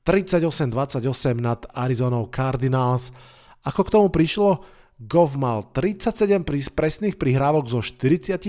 38-28 0.08 1.04
nad 1.36 1.68
Arizonou 1.76 2.24
Cardinals. 2.32 3.12
Ako 3.60 3.84
k 3.84 3.92
tomu 3.92 4.08
prišlo? 4.08 4.64
Goff 5.04 5.36
mal 5.36 5.68
37 5.76 6.48
presných 6.72 7.20
prihrávok 7.20 7.68
zo 7.68 7.84
47 7.84 8.40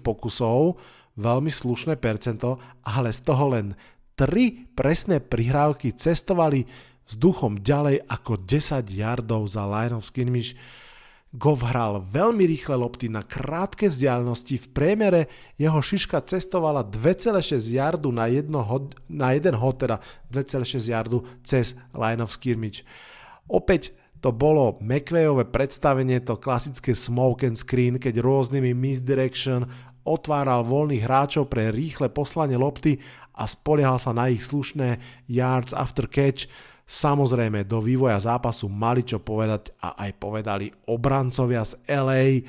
pokusov, 0.00 0.80
veľmi 1.20 1.52
slušné 1.52 2.00
percento, 2.00 2.56
ale 2.80 3.12
z 3.12 3.20
toho 3.28 3.52
len 3.52 3.76
3 4.16 4.72
presné 4.72 5.20
prihrávky 5.20 5.92
cestovali 5.92 6.64
vzduchom 7.08 7.64
ďalej 7.64 8.04
ako 8.06 8.36
10 8.44 8.88
yardov 8.92 9.48
za 9.48 9.64
line 9.64 9.96
of 9.96 10.04
scrimmage. 10.04 10.54
Goff 11.28 11.60
hral 11.60 12.00
veľmi 12.00 12.40
rýchle 12.48 12.80
lopty 12.80 13.12
na 13.12 13.20
krátke 13.20 13.92
vzdialenosti, 13.92 14.56
v 14.56 14.68
priemere 14.72 15.20
jeho 15.60 15.76
šiška 15.76 16.24
cestovala 16.24 16.88
2,6 16.88 17.68
yardu 17.68 18.08
na, 18.08 18.32
jedno 18.32 18.64
hod, 18.64 18.96
na 19.12 19.36
jeden 19.36 19.52
hod, 19.52 19.76
teda 19.76 20.00
2,6 20.32 20.88
yardu 20.88 21.28
cez 21.44 21.76
line 21.92 22.24
of 22.24 22.32
scrimmage. 22.32 22.80
Opäť 23.44 23.92
to 24.24 24.32
bolo 24.32 24.80
McVayové 24.80 25.46
predstavenie, 25.46 26.24
to 26.24 26.40
klasické 26.40 26.96
smoke 26.96 27.44
and 27.44 27.60
screen, 27.60 28.00
keď 28.00 28.24
rôznymi 28.24 28.72
misdirection 28.72 29.68
otváral 30.08 30.64
voľných 30.64 31.04
hráčov 31.04 31.52
pre 31.52 31.68
rýchle 31.68 32.08
poslanie 32.08 32.56
lopty 32.56 32.98
a 33.36 33.44
spoliehal 33.44 34.00
sa 34.00 34.16
na 34.16 34.32
ich 34.32 34.42
slušné 34.42 34.98
yards 35.28 35.76
after 35.76 36.08
catch. 36.08 36.48
Samozrejme, 36.88 37.68
do 37.68 37.84
vývoja 37.84 38.16
zápasu 38.16 38.64
mali 38.72 39.04
čo 39.04 39.20
povedať 39.20 39.76
a 39.84 40.08
aj 40.08 40.10
povedali 40.16 40.72
obrancovia 40.88 41.60
z 41.60 41.76
LA. 41.84 42.40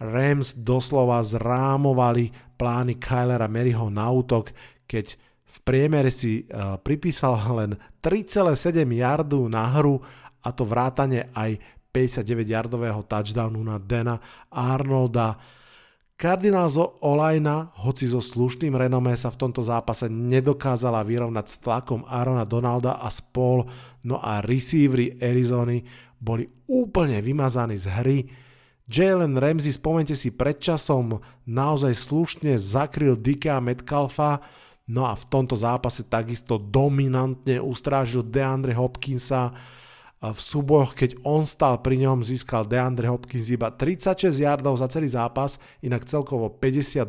Rams 0.00 0.56
doslova 0.56 1.20
zrámovali 1.20 2.32
plány 2.56 2.96
Kylera 2.96 3.44
Maryho 3.44 3.92
na 3.92 4.08
útok, 4.08 4.56
keď 4.88 5.20
v 5.44 5.58
priemere 5.68 6.08
si 6.08 6.48
uh, 6.48 6.80
pripísal 6.80 7.36
len 7.52 7.76
3,7 8.00 8.88
yardu 8.88 9.52
na 9.52 9.68
hru 9.76 10.00
a 10.40 10.48
to 10.48 10.64
vrátane 10.64 11.28
aj 11.36 11.60
59 11.92 12.48
yardového 12.48 13.04
touchdownu 13.04 13.60
na 13.60 13.76
Dana 13.76 14.16
Arnolda. 14.48 15.36
Cardinals 16.14 16.78
Olajna, 17.02 17.74
hoci 17.82 18.06
so 18.06 18.22
slušným 18.22 18.78
renomé 18.78 19.18
sa 19.18 19.34
v 19.34 19.40
tomto 19.44 19.66
zápase 19.66 20.06
nedokázala 20.06 21.02
vyrovnať 21.02 21.46
s 21.50 21.56
tlakom 21.58 22.06
Arona 22.06 22.46
Donalda 22.46 23.02
a 23.02 23.10
spol, 23.10 23.66
no 24.06 24.22
a 24.22 24.38
receivery 24.38 25.18
Arizony 25.18 25.82
boli 26.22 26.46
úplne 26.70 27.18
vymazaní 27.18 27.74
z 27.74 27.86
hry. 27.90 28.18
Jalen 28.86 29.34
Ramsey, 29.34 29.74
spomente 29.74 30.14
si, 30.14 30.30
predčasom 30.30 31.18
naozaj 31.50 31.98
slušne 31.98 32.62
zakryl 32.62 33.18
Dicka 33.18 33.58
Metcalfa, 33.58 34.38
no 34.86 35.10
a 35.10 35.18
v 35.18 35.24
tomto 35.26 35.58
zápase 35.58 36.06
takisto 36.06 36.62
dominantne 36.62 37.58
ustrážil 37.58 38.22
DeAndre 38.22 38.70
Hopkinsa, 38.78 39.50
v 40.30 40.40
súbojoch, 40.40 40.94
keď 40.94 41.20
on 41.26 41.44
stal 41.44 41.82
pri 41.82 42.00
ňom, 42.00 42.24
získal 42.24 42.64
DeAndre 42.64 43.10
Hopkins 43.10 43.50
iba 43.50 43.68
36 43.68 44.32
yardov 44.40 44.78
za 44.78 44.88
celý 44.88 45.10
zápas, 45.10 45.58
inak 45.82 46.06
celkovo 46.06 46.48
52 46.48 47.04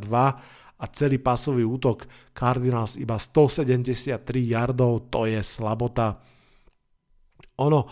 a 0.76 0.86
celý 0.92 1.22
pasový 1.22 1.64
útok 1.64 2.10
Cardinals 2.36 3.00
iba 3.00 3.16
173 3.16 4.20
yardov, 4.52 5.08
to 5.08 5.24
je 5.30 5.40
slabota. 5.40 6.20
Ono, 7.62 7.88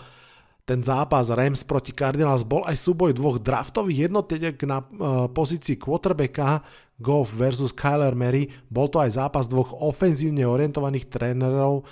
ten 0.63 0.79
zápas 0.83 1.31
Rams 1.31 1.63
proti 1.63 1.95
Cardinals 1.95 2.43
bol 2.43 2.63
aj 2.67 2.75
súboj 2.79 3.11
dvoch 3.15 3.39
draftových 3.39 4.11
jednotiek 4.11 4.55
na 4.63 4.79
uh, 4.79 5.27
pozícii 5.31 5.75
quarterbacka 5.79 6.63
Goff 6.99 7.35
versus 7.35 7.75
Kyler 7.75 8.15
Mary. 8.15 8.47
Bol 8.71 8.87
to 8.87 9.03
aj 9.03 9.19
zápas 9.19 9.47
dvoch 9.51 9.75
ofenzívne 9.75 10.47
orientovaných 10.47 11.11
trénerov 11.11 11.83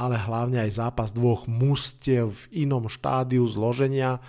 ale 0.00 0.16
hlavne 0.16 0.64
aj 0.64 0.80
zápas 0.80 1.12
dvoch 1.12 1.44
mužstiev 1.44 2.32
v 2.32 2.64
inom 2.64 2.88
štádiu 2.88 3.44
zloženia. 3.44 4.24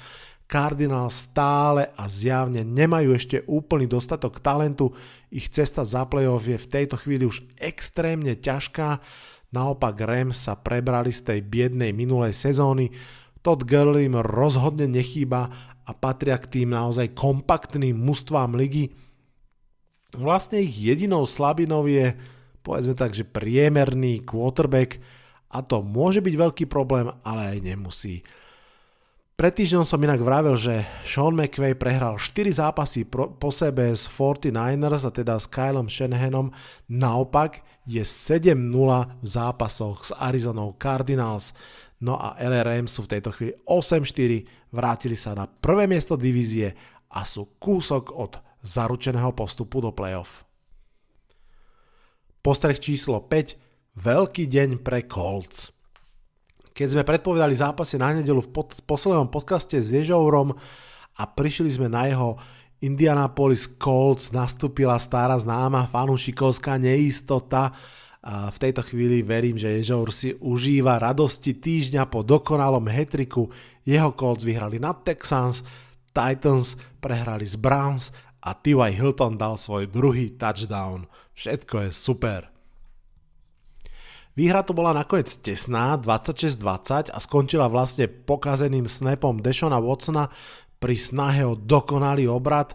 Cardinal 0.52 1.08
stále 1.08 1.96
a 1.96 2.12
zjavne 2.12 2.68
nemajú 2.68 3.16
ešte 3.16 3.40
úplný 3.48 3.88
dostatok 3.88 4.44
talentu, 4.44 4.92
ich 5.32 5.48
cesta 5.48 5.88
za 5.88 6.04
playoff 6.04 6.44
je 6.44 6.60
v 6.60 6.68
tejto 6.68 7.00
chvíli 7.00 7.24
už 7.24 7.48
extrémne 7.56 8.36
ťažká, 8.36 9.00
naopak 9.56 9.96
Rams 9.96 10.44
sa 10.44 10.60
prebrali 10.60 11.16
z 11.16 11.24
tej 11.24 11.40
biednej 11.48 11.96
minulej 11.96 12.36
sezóny, 12.36 12.92
Todd 13.40 13.64
Gurley 13.64 14.12
im 14.12 14.20
rozhodne 14.20 14.92
nechýba 14.92 15.48
a 15.88 15.92
patria 15.96 16.36
k 16.36 16.60
tým 16.60 16.76
naozaj 16.76 17.16
kompaktným 17.16 17.96
mužstvám 17.96 18.60
ligy. 18.60 18.92
Vlastne 20.20 20.60
ich 20.60 20.76
jedinou 20.76 21.24
slabinou 21.24 21.88
je, 21.88 22.12
povedzme 22.60 22.92
tak, 22.92 23.16
že 23.16 23.24
priemerný 23.24 24.20
quarterback, 24.28 25.00
a 25.52 25.60
to 25.60 25.84
môže 25.84 26.24
byť 26.24 26.36
veľký 26.40 26.66
problém, 26.72 27.12
ale 27.28 27.56
aj 27.56 27.58
nemusí. 27.60 28.24
Pred 29.42 29.58
týždňom 29.58 29.86
som 29.90 29.98
inak 29.98 30.22
vravel, 30.22 30.54
že 30.54 30.86
Sean 31.02 31.34
McVay 31.34 31.74
prehral 31.74 32.22
4 32.22 32.62
zápasy 32.62 33.10
pro, 33.10 33.26
po 33.26 33.50
sebe 33.50 33.90
s 33.90 34.06
49ers, 34.06 35.02
a 35.02 35.12
teda 35.12 35.42
s 35.42 35.50
Kylem 35.50 35.90
Shanahanom. 35.90 36.54
Naopak 36.86 37.66
je 37.90 38.06
7-0 38.06 38.54
v 39.18 39.28
zápasoch 39.28 40.06
s 40.06 40.12
Arizonou 40.14 40.78
Cardinals. 40.78 41.58
No 42.06 42.22
a 42.22 42.38
LRM 42.38 42.86
sú 42.86 43.10
v 43.10 43.18
tejto 43.18 43.34
chvíli 43.34 43.58
8-4, 43.66 44.46
vrátili 44.70 45.18
sa 45.18 45.34
na 45.34 45.50
prvé 45.50 45.90
miesto 45.90 46.14
divízie 46.14 46.78
a 47.10 47.26
sú 47.26 47.58
kúsok 47.58 48.14
od 48.14 48.38
zaručeného 48.62 49.34
postupu 49.34 49.82
do 49.82 49.90
playoff. 49.90 50.46
Postreh 52.46 52.78
číslo 52.78 53.26
5. 53.26 53.71
Veľký 53.92 54.48
deň 54.48 54.80
pre 54.80 55.04
Colts. 55.04 55.68
Keď 56.72 56.88
sme 56.96 57.04
predpovedali 57.04 57.52
zápasy 57.52 58.00
na 58.00 58.16
nedelu 58.16 58.40
v 58.40 58.48
pod, 58.48 58.80
poslednom 58.88 59.28
podcaste 59.28 59.76
s 59.76 59.92
Ježourom 59.92 60.56
a 61.20 61.24
prišli 61.28 61.76
sme 61.76 61.92
na 61.92 62.08
jeho 62.08 62.40
Indianapolis 62.80 63.68
Colts, 63.76 64.32
nastúpila 64.32 64.96
stará 64.96 65.36
známa 65.36 65.92
fanúšikovská 65.92 66.80
neistota. 66.80 67.76
A 68.24 68.48
v 68.48 68.58
tejto 68.64 68.80
chvíli 68.80 69.28
verím, 69.28 69.60
že 69.60 69.84
Ježour 69.84 70.16
si 70.16 70.40
užíva 70.40 70.96
radosti 70.96 71.60
týždňa 71.60 72.08
po 72.08 72.24
dokonalom 72.24 72.88
hetriku. 72.88 73.52
Jeho 73.84 74.16
Colts 74.16 74.48
vyhrali 74.48 74.80
na 74.80 74.96
Texans, 74.96 75.68
Titans 76.16 76.80
prehrali 77.04 77.44
z 77.44 77.60
Browns 77.60 78.16
a 78.40 78.56
T.Y. 78.56 78.96
Hilton 78.96 79.36
dal 79.36 79.60
svoj 79.60 79.92
druhý 79.92 80.32
touchdown. 80.40 81.12
Všetko 81.36 81.76
je 81.86 81.92
super. 81.92 82.61
Výhra 84.42 84.66
to 84.66 84.74
bola 84.74 84.90
nakoniec 84.90 85.30
tesná, 85.46 86.02
26-20 86.02 87.14
a 87.14 87.18
skončila 87.22 87.70
vlastne 87.70 88.10
pokazeným 88.10 88.90
snapom 88.90 89.38
Deshona 89.38 89.78
Watsona 89.78 90.34
pri 90.82 90.98
snahe 90.98 91.46
o 91.46 91.54
dokonalý 91.54 92.26
obrad. 92.26 92.74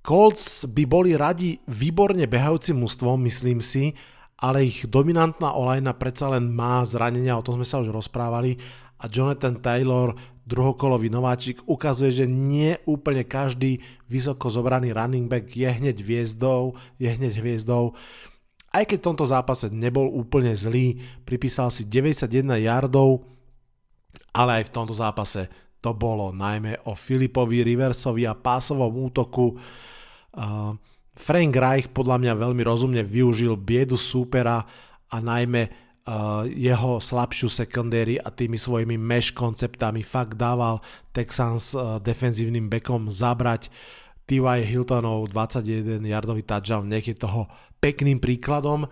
Colts 0.00 0.64
by 0.64 0.88
boli 0.88 1.20
radi 1.20 1.60
výborne 1.68 2.24
behajúcim 2.24 2.80
mústvom, 2.80 3.20
myslím 3.28 3.60
si, 3.60 3.92
ale 4.40 4.72
ich 4.72 4.88
dominantná 4.88 5.52
olajna 5.52 5.92
predsa 6.00 6.32
len 6.32 6.48
má 6.48 6.80
zranenia, 6.88 7.36
o 7.36 7.44
tom 7.44 7.60
sme 7.60 7.68
sa 7.68 7.84
už 7.84 7.92
rozprávali 7.92 8.56
a 8.96 9.04
Jonathan 9.04 9.60
Taylor, 9.60 10.16
druhokolový 10.48 11.12
nováčik, 11.12 11.60
ukazuje, 11.68 12.24
že 12.24 12.26
nie 12.26 12.80
úplne 12.88 13.28
každý 13.28 13.84
vysoko 14.08 14.48
zobraný 14.48 14.96
running 14.96 15.28
back 15.28 15.44
je 15.44 15.68
hneď 15.68 16.00
hviezdou, 16.00 16.72
je 16.96 17.12
hneď 17.12 17.36
hviezdou. 17.36 17.92
Aj 18.70 18.86
keď 18.86 18.98
v 19.02 19.06
tomto 19.10 19.26
zápase 19.26 19.66
nebol 19.70 20.06
úplne 20.06 20.54
zlý, 20.54 21.02
pripísal 21.26 21.74
si 21.74 21.90
91 21.90 22.30
yardov, 22.62 23.26
ale 24.30 24.62
aj 24.62 24.70
v 24.70 24.74
tomto 24.74 24.94
zápase 24.94 25.50
to 25.82 25.90
bolo 25.90 26.30
najmä 26.30 26.86
o 26.86 26.94
Filipovi 26.94 27.66
Riversovi 27.66 28.28
a 28.30 28.38
pásovom 28.38 29.10
útoku. 29.10 29.58
Frank 31.18 31.52
Reich 31.56 31.90
podľa 31.90 32.16
mňa 32.22 32.32
veľmi 32.38 32.62
rozumne 32.62 33.02
využil 33.02 33.58
biedu 33.58 33.98
súpera 33.98 34.62
a 35.10 35.16
najmä 35.18 35.66
jeho 36.54 37.02
slabšiu 37.02 37.50
secondary 37.50 38.22
a 38.22 38.30
tými 38.30 38.54
svojimi 38.54 38.94
mesh 38.98 39.34
konceptami 39.34 40.06
fakt 40.06 40.38
dával 40.38 40.78
Texans 41.10 41.74
defenzívnym 42.06 42.70
bekom 42.70 43.10
zabrať. 43.10 43.66
T.Y. 44.30 44.62
Hiltonov 44.62 45.26
21 45.34 46.06
yardový 46.06 46.46
touchdown, 46.46 46.86
nech 46.86 47.10
je 47.10 47.18
toho 47.18 47.50
pekným 47.80 48.20
príkladom. 48.20 48.86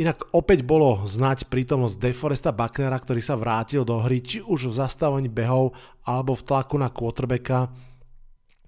Inak 0.00 0.32
opäť 0.32 0.64
bolo 0.64 1.04
znať 1.04 1.46
prítomnosť 1.46 2.00
Deforesta 2.00 2.50
Bucknera, 2.56 2.96
ktorý 2.96 3.20
sa 3.20 3.36
vrátil 3.36 3.84
do 3.84 4.00
hry, 4.00 4.24
či 4.24 4.40
už 4.42 4.72
v 4.72 4.78
zastavení 4.80 5.28
behov 5.28 5.76
alebo 6.02 6.32
v 6.32 6.44
tlaku 6.44 6.76
na 6.80 6.88
quarterbacka. 6.88 7.68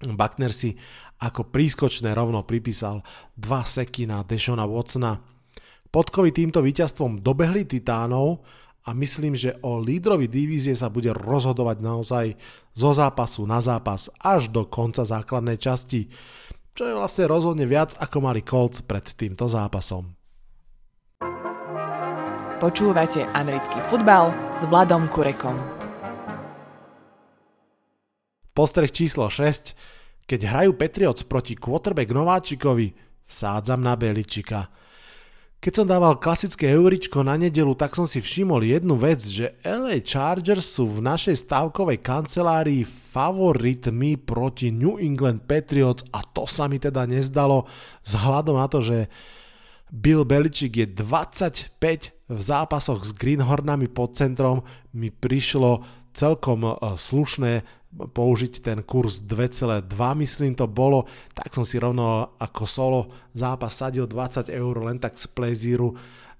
Buckner 0.01 0.49
si 0.49 0.73
ako 1.21 1.53
prískočné 1.53 2.13
rovno 2.13 2.41
pripísal 2.45 3.05
dva 3.37 3.61
seky 3.61 4.09
na 4.09 4.25
Deshona 4.25 4.65
Watsona. 4.65 5.21
Podkovi 5.89 6.33
týmto 6.33 6.61
víťazstvom 6.61 7.21
dobehli 7.21 7.69
Titánov 7.69 8.41
a 8.85 8.97
myslím, 8.97 9.37
že 9.37 9.61
o 9.61 9.77
lídrovi 9.77 10.25
divízie 10.25 10.73
sa 10.73 10.89
bude 10.89 11.13
rozhodovať 11.13 11.77
naozaj 11.85 12.25
zo 12.73 12.91
zápasu 12.97 13.45
na 13.45 13.61
zápas 13.61 14.09
až 14.17 14.49
do 14.49 14.65
konca 14.65 15.05
základnej 15.05 15.57
časti 15.61 16.09
čo 16.75 16.87
je 16.87 16.93
vlastne 16.95 17.25
rozhodne 17.29 17.67
viac 17.67 17.95
ako 17.99 18.17
mali 18.23 18.41
Colts 18.41 18.81
pred 18.81 19.03
týmto 19.03 19.45
zápasom. 19.47 20.11
Počúvate 22.61 23.25
americký 23.33 23.81
futbal 23.89 24.29
s 24.53 24.61
Vladom 24.69 25.09
Kurekom. 25.09 25.57
Postreh 28.53 28.91
číslo 28.93 29.31
6. 29.31 30.27
Keď 30.29 30.39
hrajú 30.45 30.77
Patriots 30.77 31.25
proti 31.25 31.57
quarterback 31.57 32.13
nováčikovi, 32.13 32.93
vsádzam 33.25 33.81
na 33.81 33.97
Beličika– 33.97 34.65
keď 35.61 35.73
som 35.77 35.85
dával 35.85 36.17
klasické 36.17 36.73
euričko 36.73 37.21
na 37.21 37.37
nedelu, 37.37 37.77
tak 37.77 37.93
som 37.93 38.09
si 38.09 38.17
všimol 38.17 38.65
jednu 38.65 38.97
vec, 38.97 39.21
že 39.21 39.53
LA 39.61 40.01
Chargers 40.01 40.65
sú 40.65 40.89
v 40.89 41.05
našej 41.05 41.45
stávkovej 41.45 42.01
kancelárii 42.01 42.81
favoritmi 42.81 44.17
proti 44.17 44.73
New 44.73 44.97
England 44.97 45.45
Patriots 45.45 46.01
a 46.09 46.25
to 46.25 46.49
sa 46.49 46.65
mi 46.65 46.81
teda 46.81 47.05
nezdalo 47.05 47.69
vzhľadom 48.09 48.57
na 48.57 48.65
to, 48.65 48.81
že 48.81 49.05
Bill 49.93 50.25
Belichick 50.25 50.81
je 50.81 50.87
25 50.89 51.77
v 52.33 52.41
zápasoch 52.41 53.05
s 53.05 53.13
Greenhornami 53.13 53.85
pod 53.85 54.17
centrom, 54.17 54.65
mi 54.97 55.13
prišlo 55.13 55.85
celkom 56.09 56.65
e, 56.65 56.73
slušné 56.97 57.80
použiť 57.91 58.63
ten 58.63 58.79
kurz 58.87 59.19
2,2 59.23 59.83
myslím 60.23 60.55
to 60.55 60.65
bolo, 60.65 61.03
tak 61.35 61.51
som 61.51 61.67
si 61.67 61.75
rovno 61.75 62.39
ako 62.39 62.63
solo 62.63 62.99
zápas 63.35 63.83
sadil 63.83 64.07
20 64.07 64.47
eur 64.47 64.75
len 64.87 64.97
tak 64.97 65.19
z 65.19 65.27
plezíru 65.27 65.91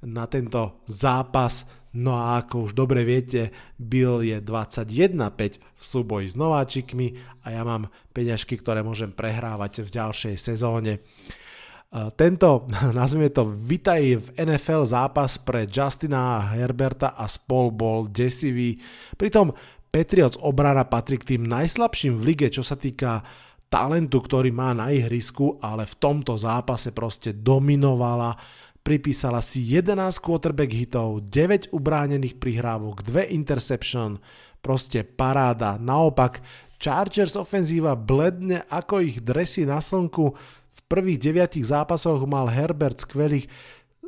na 0.02 0.26
tento 0.26 0.82
zápas. 0.88 1.68
No 1.92 2.16
a 2.16 2.40
ako 2.40 2.72
už 2.72 2.74
dobre 2.74 3.04
viete, 3.04 3.52
Bill 3.76 4.24
je 4.24 4.40
21,5 4.40 5.60
v 5.60 5.84
súboji 5.84 6.32
s 6.32 6.40
nováčikmi 6.40 7.20
a 7.44 7.52
ja 7.52 7.68
mám 7.68 7.92
peňažky, 8.16 8.56
ktoré 8.56 8.80
môžem 8.80 9.12
prehrávať 9.12 9.84
v 9.84 9.90
ďalšej 10.00 10.36
sezóne. 10.40 11.04
Tento, 11.92 12.72
nazvime 12.96 13.28
to, 13.36 13.44
vitaj 13.44 14.02
v 14.24 14.28
NFL 14.40 14.88
zápas 14.88 15.36
pre 15.36 15.68
Justina 15.68 16.40
Herberta 16.56 17.12
a 17.12 17.28
spol 17.28 17.76
bol 17.76 18.08
desivý. 18.08 18.80
Pritom 19.20 19.52
Patriots 19.92 20.40
obrana 20.40 20.88
patrí 20.88 21.20
k 21.20 21.36
tým 21.36 21.44
najslabším 21.52 22.16
v 22.16 22.24
lige, 22.32 22.48
čo 22.48 22.64
sa 22.64 22.80
týka 22.80 23.28
talentu, 23.68 24.24
ktorý 24.24 24.48
má 24.56 24.72
na 24.72 24.88
ihrisku, 24.88 25.60
ale 25.60 25.84
v 25.84 25.96
tomto 26.00 26.40
zápase 26.40 26.96
proste 26.96 27.36
dominovala, 27.36 28.40
pripísala 28.88 29.44
si 29.44 29.68
11 29.68 30.16
quarterback 30.24 30.72
hitov, 30.72 31.28
9 31.28 31.76
ubránených 31.76 32.40
prihrávok, 32.40 33.04
2 33.04 33.36
interception, 33.36 34.16
proste 34.64 35.04
paráda. 35.04 35.76
Naopak, 35.76 36.40
Chargers 36.80 37.36
ofenzíva 37.36 37.94
bledne 38.00 38.64
ako 38.72 39.04
ich 39.04 39.20
dresy 39.20 39.68
na 39.68 39.84
slnku. 39.84 40.34
V 40.72 40.80
prvých 40.88 41.20
9 41.20 41.68
zápasoch 41.68 42.24
mal 42.24 42.48
Herbert 42.48 43.04
skvelých 43.04 43.52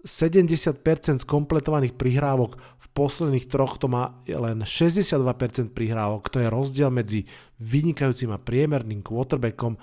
70% 0.04 1.24
skompletovaných 1.24 1.96
prihrávok, 1.96 2.60
v 2.60 2.88
posledných 2.92 3.48
troch 3.48 3.80
to 3.80 3.88
má 3.88 4.20
len 4.28 4.60
62% 4.68 5.72
prihrávok, 5.72 6.28
to 6.28 6.44
je 6.44 6.52
rozdiel 6.52 6.92
medzi 6.92 7.24
vynikajúcim 7.64 8.36
a 8.36 8.44
priemerným 8.44 9.00
quarterbackom, 9.00 9.80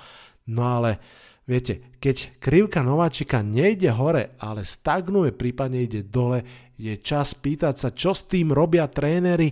no 0.52 0.62
ale 0.62 1.00
viete, 1.48 1.96
keď 1.96 2.37
krivka 2.37 2.85
nováčika 2.85 3.40
nejde 3.40 3.88
hore, 3.96 4.37
ale 4.37 4.68
stagnuje, 4.68 5.33
prípadne 5.33 5.88
ide 5.88 6.04
dole, 6.04 6.44
je 6.76 7.00
čas 7.00 7.33
pýtať 7.33 7.74
sa, 7.80 7.88
čo 7.88 8.12
s 8.12 8.28
tým 8.28 8.52
robia 8.52 8.88
tréneri 8.92 9.48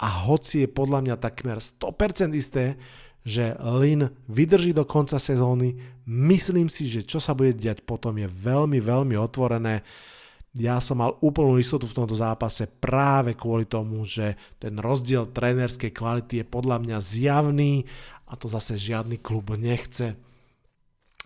a 0.00 0.28
hoci 0.28 0.64
je 0.64 0.68
podľa 0.72 1.00
mňa 1.04 1.16
takmer 1.20 1.60
100% 1.60 2.32
isté, 2.32 2.80
že 3.26 3.58
Lin 3.58 4.06
vydrží 4.30 4.70
do 4.70 4.86
konca 4.86 5.18
sezóny. 5.18 5.74
Myslím 6.06 6.70
si, 6.70 6.86
že 6.86 7.02
čo 7.02 7.18
sa 7.18 7.34
bude 7.34 7.58
diať 7.58 7.82
potom 7.82 8.14
je 8.14 8.30
veľmi, 8.30 8.78
veľmi 8.78 9.18
otvorené. 9.18 9.82
Ja 10.54 10.78
som 10.78 11.02
mal 11.02 11.18
úplnú 11.18 11.58
istotu 11.58 11.90
v 11.90 11.96
tomto 11.98 12.14
zápase 12.14 12.70
práve 12.70 13.34
kvôli 13.34 13.66
tomu, 13.66 14.06
že 14.06 14.38
ten 14.62 14.78
rozdiel 14.78 15.26
trénerskej 15.34 15.90
kvality 15.90 16.40
je 16.40 16.46
podľa 16.46 16.78
mňa 16.86 16.98
zjavný 17.02 17.82
a 18.30 18.38
to 18.38 18.46
zase 18.46 18.78
žiadny 18.78 19.18
klub 19.18 19.50
nechce. 19.58 20.14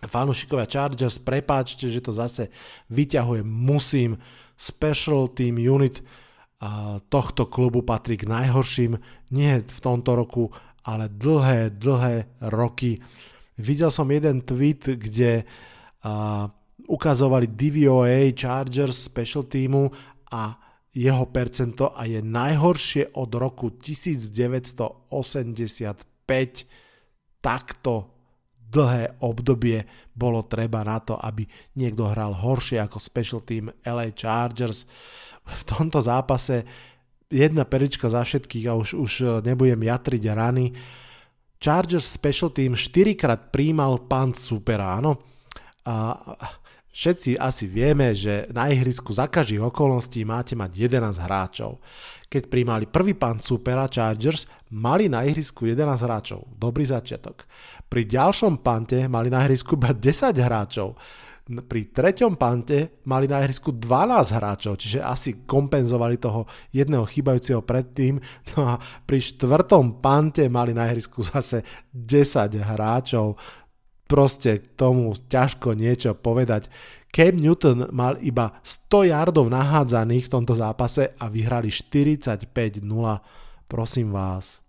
Fanúšikovia 0.01 0.65
Chargers, 0.65 1.21
prepáčte, 1.21 1.85
že 1.85 2.01
to 2.01 2.17
zase 2.17 2.49
vyťahujem, 2.89 3.45
musím. 3.45 4.17
Special 4.57 5.29
Team 5.29 5.61
Unit 5.61 6.01
tohto 7.09 7.49
klubu 7.49 7.81
patrí 7.81 8.21
k 8.21 8.29
najhorším, 8.29 9.01
nie 9.33 9.65
v 9.65 9.79
tomto 9.81 10.13
roku, 10.13 10.53
ale 10.83 11.09
dlhé, 11.09 11.69
dlhé 11.69 12.25
roky. 12.49 12.97
Videl 13.57 13.91
som 13.91 14.09
jeden 14.11 14.41
tweet, 14.41 14.97
kde 14.97 15.45
uh, 16.05 16.49
ukazovali 16.89 17.47
DVOA 17.47 18.33
Chargers 18.33 18.97
special 19.05 19.43
teamu 19.45 19.91
a 20.31 20.57
jeho 20.91 21.25
percento 21.31 21.95
a 21.95 22.03
je 22.03 22.19
najhoršie 22.19 23.15
od 23.15 23.31
roku 23.35 23.71
1985. 23.79 25.07
Takto 27.41 27.93
dlhé 28.71 29.23
obdobie 29.23 29.83
bolo 30.11 30.43
treba 30.47 30.83
na 30.83 30.99
to, 30.99 31.15
aby 31.19 31.47
niekto 31.79 32.07
hral 32.11 32.35
horšie 32.35 32.79
ako 32.79 32.99
special 32.99 33.41
team 33.43 33.71
LA 33.83 34.11
Chargers. 34.15 34.87
V 35.41 35.61
tomto 35.67 35.99
zápase 36.03 36.63
jedna 37.31 37.63
perička 37.63 38.11
za 38.11 38.21
všetkých 38.27 38.65
a 38.67 38.77
už, 38.77 38.89
už 38.99 39.13
nebudem 39.41 39.81
jatriť 39.81 40.23
rany. 40.35 40.75
Chargers 41.57 42.05
special 42.05 42.51
team 42.51 42.75
4 42.75 43.15
krát 43.15 43.49
príjmal 43.49 44.03
punt 44.05 44.35
supera, 44.35 44.99
áno. 44.99 45.17
A 45.87 46.19
Všetci 46.91 47.39
asi 47.39 47.71
vieme, 47.71 48.11
že 48.11 48.51
na 48.51 48.67
ihrisku 48.67 49.15
za 49.15 49.31
každých 49.31 49.71
okolností 49.71 50.27
máte 50.27 50.59
mať 50.59 50.91
11 50.91 51.23
hráčov. 51.23 51.79
Keď 52.27 52.51
príjmali 52.51 52.83
prvý 52.83 53.15
pán 53.15 53.39
supera 53.39 53.87
Chargers, 53.87 54.43
mali 54.75 55.07
na 55.07 55.23
ihrisku 55.23 55.63
11 55.63 55.87
hráčov. 56.03 56.51
Dobrý 56.59 56.83
začiatok. 56.83 57.47
Pri 57.87 58.03
ďalšom 58.03 58.59
pante 58.59 59.07
mali 59.07 59.31
na 59.31 59.47
ihrisku 59.47 59.79
iba 59.79 59.95
10 59.95 60.35
hráčov. 60.35 60.99
Pri 61.41 61.89
treťom 61.89 62.37
pante 62.37 63.01
mali 63.09 63.25
na 63.25 63.41
ihrisku 63.41 63.73
12 63.73 64.37
hráčov, 64.37 64.77
čiže 64.77 65.01
asi 65.01 65.43
kompenzovali 65.43 66.21
toho 66.21 66.45
jedného 66.69 67.03
chýbajúceho 67.03 67.65
predtým. 67.65 68.21
No 68.53 68.77
a 68.77 68.79
pri 68.79 69.19
štvrtom 69.19 69.99
pante 69.99 70.45
mali 70.47 70.71
na 70.71 70.87
ihrisku 70.87 71.25
zase 71.25 71.65
10 71.91 72.61
hráčov 72.61 73.35
proste 74.11 74.59
k 74.59 74.75
tomu 74.75 75.15
ťažko 75.15 75.71
niečo 75.71 76.11
povedať. 76.19 76.67
Cam 77.15 77.39
Newton 77.39 77.87
mal 77.95 78.19
iba 78.19 78.59
100 78.59 79.07
yardov 79.07 79.47
nahádzaných 79.47 80.27
v 80.27 80.33
tomto 80.35 80.55
zápase 80.59 81.15
a 81.15 81.31
vyhrali 81.31 81.71
45-0. 81.71 82.83
Prosím 83.71 84.11
vás. 84.11 84.59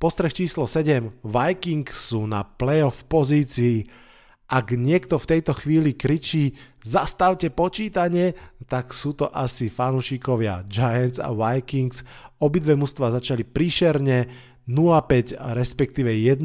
Postreh 0.00 0.32
číslo 0.32 0.68
7. 0.68 1.24
Vikings 1.24 2.12
sú 2.12 2.28
na 2.28 2.44
playoff 2.44 3.04
pozícii. 3.08 3.84
Ak 4.50 4.74
niekto 4.74 5.14
v 5.14 5.30
tejto 5.30 5.54
chvíli 5.54 5.94
kričí 5.94 6.58
zastavte 6.82 7.54
počítanie, 7.54 8.34
tak 8.66 8.90
sú 8.90 9.14
to 9.14 9.30
asi 9.30 9.70
fanúšikovia 9.70 10.66
Giants 10.66 11.22
a 11.22 11.30
Vikings. 11.30 12.02
Obidve 12.42 12.74
mužstva 12.74 13.14
začali 13.14 13.46
príšerne, 13.46 14.26
0-5 14.66 15.38
respektíve 15.54 16.10
1-5 16.10 16.42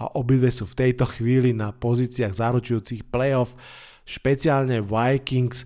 a 0.00 0.12
obidve 0.16 0.48
sú 0.52 0.68
v 0.68 0.78
tejto 0.88 1.04
chvíli 1.04 1.56
na 1.56 1.72
pozíciách 1.72 2.32
zaručujúcich 2.32 3.08
playoff. 3.08 3.56
Špeciálne 4.04 4.84
Vikings 4.84 5.64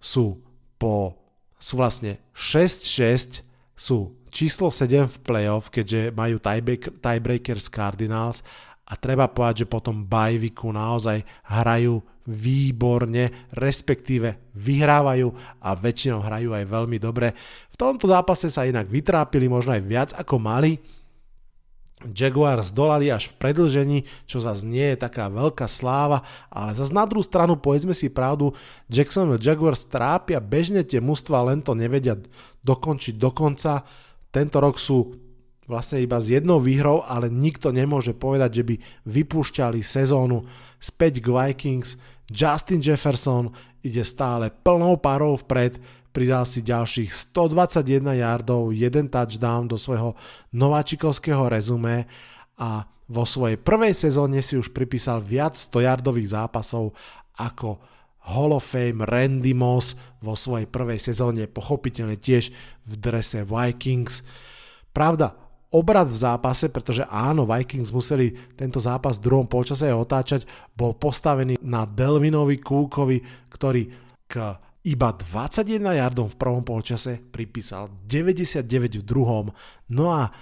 sú 0.00 0.40
po 0.80 1.20
sú 1.60 1.76
vlastne 1.76 2.24
6-6, 2.32 3.44
sú 3.76 4.16
číslo 4.32 4.72
7 4.72 5.04
v 5.12 5.16
playoff, 5.20 5.68
keďže 5.68 6.16
majú 6.16 6.40
tiebreaker 6.40 7.60
z 7.60 7.68
Cardinals 7.68 8.40
a 8.90 8.92
treba 8.98 9.30
povedať, 9.30 9.64
že 9.64 9.70
potom 9.70 10.02
bajviku 10.02 10.74
naozaj 10.74 11.22
hrajú 11.46 12.02
výborne, 12.26 13.50
respektíve 13.54 14.50
vyhrávajú 14.54 15.30
a 15.62 15.78
väčšinou 15.78 16.20
hrajú 16.20 16.50
aj 16.54 16.64
veľmi 16.66 16.98
dobre. 16.98 17.32
V 17.70 17.76
tomto 17.78 18.10
zápase 18.10 18.50
sa 18.50 18.66
inak 18.66 18.90
vytrápili 18.90 19.46
možno 19.46 19.78
aj 19.78 19.82
viac 19.86 20.10
ako 20.18 20.36
mali, 20.42 20.78
Jaguars 22.00 22.72
dolali 22.72 23.12
až 23.12 23.28
v 23.28 23.36
predlžení, 23.36 23.98
čo 24.24 24.40
zase 24.40 24.64
nie 24.64 24.96
je 24.96 25.04
taká 25.04 25.28
veľká 25.28 25.68
sláva, 25.68 26.24
ale 26.48 26.72
zase 26.72 26.96
na 26.96 27.04
druhú 27.04 27.20
stranu, 27.20 27.60
povedzme 27.60 27.92
si 27.92 28.08
pravdu, 28.08 28.56
Jacksonville 28.88 29.40
Jaguars 29.40 29.84
trápia 29.84 30.40
bežne 30.40 30.80
tie 30.80 30.96
mužstva, 30.96 31.52
len 31.52 31.60
to 31.60 31.76
nevedia 31.76 32.16
dokončiť 32.64 33.20
do 33.20 33.30
konca. 33.36 33.84
Tento 34.32 34.56
rok 34.64 34.80
sú 34.80 35.12
vlastne 35.70 36.02
iba 36.02 36.18
s 36.18 36.26
jednou 36.26 36.58
výhrou, 36.58 37.06
ale 37.06 37.30
nikto 37.30 37.70
nemôže 37.70 38.10
povedať, 38.10 38.50
že 38.60 38.64
by 38.66 38.74
vypúšťali 39.06 39.78
sezónu 39.80 40.42
späť 40.82 41.22
k 41.22 41.30
Vikings. 41.30 41.94
Justin 42.26 42.82
Jefferson 42.82 43.54
ide 43.86 44.02
stále 44.02 44.50
plnou 44.50 44.98
parou 44.98 45.38
vpred, 45.38 45.78
pridal 46.10 46.42
si 46.42 46.66
ďalších 46.66 47.14
121 47.14 48.18
yardov, 48.18 48.74
jeden 48.74 49.06
touchdown 49.06 49.70
do 49.70 49.78
svojho 49.78 50.18
nováčikovského 50.50 51.46
rezume 51.46 52.10
a 52.58 52.84
vo 53.10 53.26
svojej 53.26 53.58
prvej 53.58 53.94
sezóne 53.94 54.38
si 54.42 54.54
už 54.54 54.70
pripísal 54.70 55.18
viac 55.18 55.58
100 55.58 55.86
yardových 55.86 56.34
zápasov 56.34 56.94
ako 57.38 57.82
Hall 58.30 58.54
of 58.54 58.62
Fame 58.62 59.02
Randy 59.02 59.56
Moss 59.56 59.98
vo 60.22 60.36
svojej 60.38 60.68
prvej 60.70 61.00
sezóne, 61.00 61.50
pochopiteľne 61.50 62.20
tiež 62.20 62.52
v 62.86 62.92
drese 63.00 63.42
Vikings. 63.42 64.22
Pravda, 64.92 65.34
obrad 65.70 66.10
v 66.10 66.18
zápase, 66.18 66.68
pretože 66.68 67.06
áno, 67.06 67.46
Vikings 67.46 67.94
museli 67.94 68.34
tento 68.58 68.82
zápas 68.82 69.18
v 69.18 69.24
druhom 69.30 69.46
polčase 69.46 69.90
otáčať, 69.90 70.44
bol 70.74 70.98
postavený 70.98 71.58
na 71.62 71.86
Delvinovi 71.86 72.58
Kúkovi, 72.58 73.48
ktorý 73.50 73.82
k 74.26 74.34
iba 74.86 75.08
21 75.12 75.82
yardom 76.00 76.26
v 76.30 76.38
prvom 76.40 76.64
polčase 76.64 77.20
pripísal 77.20 77.92
99 78.08 79.00
v 79.00 79.04
druhom, 79.04 79.52
no 79.92 80.04
a 80.10 80.32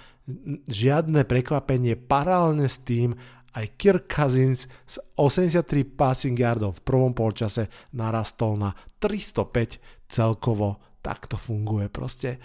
žiadne 0.69 1.25
prekvapenie 1.25 1.97
paralelne 1.97 2.69
s 2.69 2.79
tým 2.85 3.17
aj 3.57 3.65
Kirk 3.81 4.05
Cousins 4.05 4.69
z 4.85 4.95
83 5.17 5.65
passing 5.97 6.37
yardov 6.37 6.79
v 6.79 6.85
prvom 6.85 7.13
polčase 7.17 7.65
narastol 7.97 8.61
na 8.61 8.77
305 9.01 9.81
celkovo. 10.05 10.88
Tak 11.09 11.25
to 11.25 11.41
funguje 11.41 11.89
proste. 11.89 12.37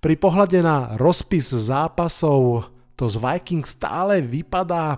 Pri 0.00 0.16
pohľade 0.16 0.64
na 0.64 0.96
rozpis 0.96 1.52
zápasov 1.52 2.72
to 2.96 3.12
z 3.12 3.20
Vikings 3.20 3.76
stále 3.76 4.24
vypadá 4.24 4.96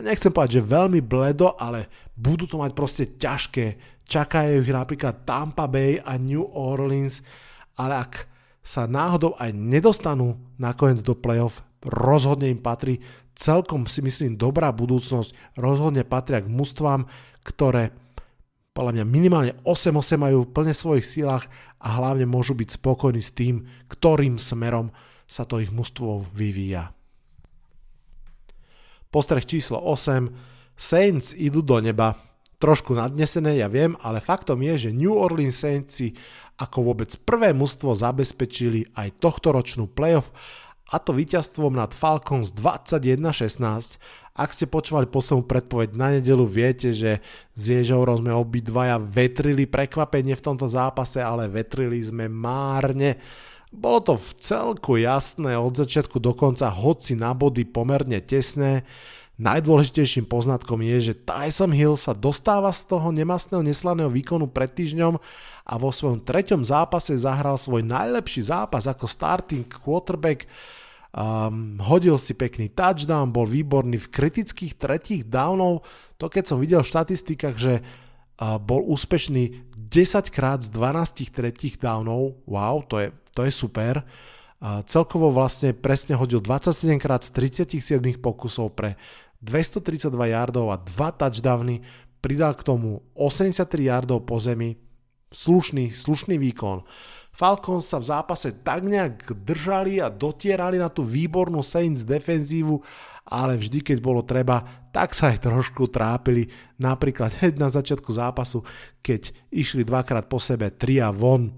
nechcem 0.00 0.32
povedať, 0.32 0.64
že 0.64 0.72
veľmi 0.72 1.04
bledo, 1.04 1.52
ale 1.60 2.08
budú 2.16 2.48
to 2.48 2.56
mať 2.56 2.72
proste 2.72 3.04
ťažké 3.20 3.92
Čakajú 4.02 4.66
ich 4.66 4.72
napríklad 4.74 5.22
Tampa 5.24 5.70
Bay 5.70 5.96
a 6.02 6.18
New 6.18 6.42
Orleans, 6.52 7.22
ale 7.78 8.02
ak 8.02 8.12
sa 8.60 8.84
náhodou 8.84 9.32
aj 9.38 9.54
nedostanú 9.54 10.36
nakoniec 10.58 11.00
do 11.00 11.14
playoff, 11.14 11.62
rozhodne 11.80 12.50
im 12.50 12.60
patrí 12.60 13.00
celkom 13.32 13.88
si 13.88 14.04
myslím 14.04 14.36
dobrá 14.36 14.68
budúcnosť, 14.70 15.56
rozhodne 15.56 16.04
patria 16.04 16.44
k 16.44 16.52
mústvám, 16.52 17.08
ktoré 17.42 17.94
podľa 18.72 19.00
mňa 19.00 19.04
minimálne 19.04 19.52
8-8 19.68 20.16
majú 20.16 20.48
plne 20.48 20.72
v 20.72 20.82
svojich 20.82 21.06
sílach 21.06 21.44
a 21.76 22.00
hlavne 22.00 22.24
môžu 22.24 22.56
byť 22.56 22.80
spokojní 22.80 23.20
s 23.20 23.36
tým, 23.36 23.68
ktorým 23.92 24.40
smerom 24.40 24.88
sa 25.28 25.44
to 25.44 25.60
ich 25.60 25.68
mústvo 25.68 26.24
vyvíja. 26.32 26.96
Postreh 29.12 29.44
číslo 29.44 29.76
8. 29.76 30.32
Saints 30.72 31.36
idú 31.36 31.60
do 31.60 31.76
neba 31.84 32.16
trošku 32.56 32.96
nadnesené, 32.96 33.60
ja 33.60 33.68
viem, 33.68 33.92
ale 34.00 34.24
faktom 34.24 34.64
je, 34.64 34.88
že 34.88 34.96
New 34.96 35.12
Orleans 35.12 35.52
Saints 35.52 36.00
si 36.00 36.16
ako 36.56 36.94
vôbec 36.94 37.12
prvé 37.28 37.52
mužstvo 37.52 37.92
zabezpečili 37.92 38.88
aj 38.96 39.20
tohtoročnú 39.20 39.90
playoff 39.92 40.32
a 40.92 40.96
to 40.96 41.12
víťazstvom 41.12 41.76
nad 41.76 41.92
Falcons 41.92 42.54
21-16. 42.56 43.98
Ak 44.32 44.56
ste 44.56 44.64
počúvali 44.64 45.04
poslednú 45.04 45.44
predpoveď 45.44 45.92
na 45.92 46.16
nedelu, 46.16 46.48
viete, 46.48 46.88
že 46.96 47.20
s 47.52 47.62
Ježourom 47.68 48.24
sme 48.24 48.32
obidvaja 48.32 48.96
vetrili 48.96 49.68
prekvapenie 49.68 50.32
v 50.32 50.44
tomto 50.44 50.72
zápase, 50.72 51.20
ale 51.20 51.52
vetrili 51.52 52.00
sme 52.00 52.32
márne. 52.32 53.20
Bolo 53.68 54.00
to 54.00 54.14
v 54.16 54.28
celku 54.40 54.96
jasné 54.96 55.52
od 55.56 55.76
začiatku 55.76 56.16
do 56.16 56.32
konca, 56.32 56.72
hoci 56.72 57.12
na 57.12 57.36
body 57.36 57.68
pomerne 57.68 58.24
tesné. 58.24 58.88
Najdôležitejším 59.36 60.28
poznatkom 60.28 60.80
je, 60.80 61.12
že 61.12 61.18
Tyson 61.24 61.72
Hill 61.72 61.96
sa 62.00 62.16
dostáva 62.16 62.72
z 62.72 62.88
toho 62.88 63.12
nemastného 63.12 63.64
neslaného 63.64 64.12
výkonu 64.12 64.48
pred 64.48 64.72
týždňom 64.72 65.16
a 65.68 65.72
vo 65.76 65.88
svojom 65.92 66.24
treťom 66.24 66.64
zápase 66.64 67.16
zahral 67.20 67.56
svoj 67.60 67.84
najlepší 67.84 68.48
zápas 68.48 68.88
ako 68.88 69.04
starting 69.08 69.64
quarterback. 69.68 70.48
Um, 71.12 71.76
hodil 71.76 72.16
si 72.16 72.32
pekný 72.32 72.72
touchdown, 72.72 73.36
bol 73.36 73.44
výborný 73.44 74.00
v 74.00 74.08
kritických 74.08 74.80
tretích 74.80 75.22
downov. 75.28 75.84
To 76.16 76.32
keď 76.32 76.44
som 76.48 76.56
videl 76.56 76.80
v 76.80 76.88
štatistikách, 76.88 77.56
že 77.60 77.74
uh, 77.84 78.56
bol 78.56 78.80
úspešný 78.88 79.76
10 79.76 80.32
krát 80.32 80.64
z 80.64 80.72
12 80.72 81.28
tretích 81.28 81.76
downov, 81.76 82.40
wow, 82.48 82.80
to 82.88 82.96
je, 82.96 83.08
to 83.36 83.44
je 83.44 83.52
super. 83.52 84.00
Uh, 84.56 84.80
celkovo 84.88 85.28
vlastne 85.28 85.76
presne 85.76 86.16
hodil 86.16 86.40
27 86.40 86.96
krát 86.96 87.20
z 87.28 87.36
37 87.60 88.00
pokusov 88.16 88.72
pre 88.72 88.96
232 89.44 90.08
yardov 90.32 90.72
a 90.72 90.80
2 90.80 91.20
touchdowny, 91.20 91.84
pridal 92.24 92.56
k 92.56 92.64
tomu 92.64 93.04
83 93.20 93.68
yardov 93.84 94.24
po 94.24 94.40
zemi, 94.40 94.80
slušný, 95.28 95.92
slušný 95.92 96.40
výkon. 96.40 96.88
Falcons 97.32 97.88
sa 97.88 97.96
v 97.96 98.12
zápase 98.12 98.52
tak 98.60 98.84
nejak 98.84 99.32
držali 99.40 100.04
a 100.04 100.12
dotierali 100.12 100.76
na 100.76 100.92
tú 100.92 101.00
výbornú 101.00 101.64
Saints 101.64 102.04
defenzívu, 102.04 102.76
ale 103.24 103.56
vždy, 103.56 103.80
keď 103.80 103.98
bolo 104.04 104.20
treba, 104.20 104.60
tak 104.92 105.16
sa 105.16 105.32
aj 105.32 105.48
trošku 105.48 105.88
trápili. 105.88 106.52
Napríklad 106.76 107.40
hneď 107.40 107.56
na 107.56 107.72
začiatku 107.72 108.12
zápasu, 108.12 108.60
keď 109.00 109.32
išli 109.48 109.80
dvakrát 109.80 110.28
po 110.28 110.36
sebe 110.36 110.68
3 110.76 111.08
a 111.08 111.08
von. 111.08 111.48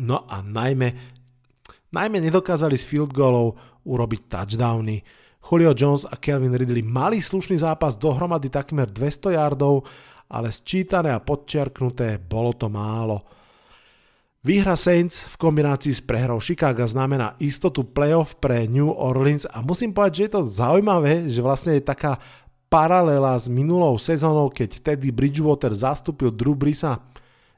No 0.00 0.24
a 0.24 0.40
najmä, 0.40 0.88
najmä 1.92 2.16
nedokázali 2.24 2.80
z 2.80 2.84
field 2.88 3.12
goalov 3.12 3.60
urobiť 3.84 4.20
touchdowny. 4.24 5.04
Julio 5.44 5.76
Jones 5.76 6.08
a 6.08 6.16
Kelvin 6.16 6.56
Ridley 6.56 6.82
mali 6.82 7.20
slušný 7.20 7.60
zápas 7.60 8.00
dohromady 8.00 8.48
takmer 8.48 8.88
200 8.88 9.36
yardov, 9.36 9.84
ale 10.32 10.48
sčítané 10.48 11.12
a 11.12 11.20
podčiarknuté 11.20 12.18
bolo 12.24 12.56
to 12.56 12.72
málo. 12.72 13.35
Výhra 14.46 14.78
Saints 14.78 15.18
v 15.18 15.42
kombinácii 15.42 15.90
s 15.90 15.98
prehrou 15.98 16.38
Chicago 16.38 16.86
znamená 16.86 17.34
istotu 17.42 17.82
playoff 17.82 18.38
pre 18.38 18.70
New 18.70 18.94
Orleans 18.94 19.42
a 19.50 19.58
musím 19.58 19.90
povedať, 19.90 20.14
že 20.14 20.22
je 20.22 20.32
to 20.38 20.42
zaujímavé, 20.46 21.26
že 21.26 21.42
vlastne 21.42 21.74
je 21.74 21.82
taká 21.82 22.22
paralela 22.70 23.34
s 23.34 23.50
minulou 23.50 23.98
sezónou, 23.98 24.46
keď 24.54 24.78
Teddy 24.86 25.10
Bridgewater 25.10 25.74
zastúpil 25.74 26.30
Drew 26.30 26.54
Brisa 26.54 27.02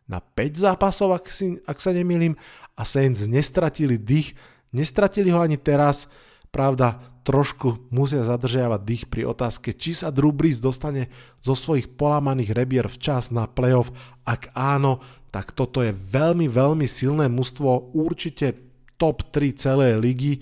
na 0.09 0.17
5 0.25 0.65
zápasov, 0.65 1.13
ak, 1.13 1.29
si, 1.29 1.61
ak 1.69 1.77
sa 1.77 1.93
nemýlim, 1.93 2.33
a 2.73 2.83
Saints 2.89 3.29
nestratili 3.29 4.01
dých, 4.01 4.33
nestratili 4.73 5.29
ho 5.29 5.45
ani 5.45 5.61
teraz, 5.61 6.09
pravda, 6.49 7.05
trošku 7.21 7.93
musia 7.93 8.25
zadržiavať 8.25 8.81
dých 8.81 9.05
pri 9.13 9.29
otázke, 9.29 9.77
či 9.77 9.93
sa 9.93 10.09
Drew 10.09 10.33
Brees 10.33 10.65
dostane 10.65 11.13
zo 11.45 11.53
svojich 11.53 11.93
polamaných 12.01 12.57
rebier 12.57 12.89
včas 12.89 13.29
na 13.29 13.45
playoff, 13.45 13.93
ak 14.25 14.57
áno, 14.57 15.05
tak 15.29 15.53
toto 15.53 15.85
je 15.85 15.93
veľmi, 15.93 16.49
veľmi 16.49 16.87
silné 16.89 17.29
mužstvo, 17.29 17.93
určite 17.93 18.57
top 18.97 19.29
3 19.31 19.55
celej 19.55 19.93
ligy 20.01 20.33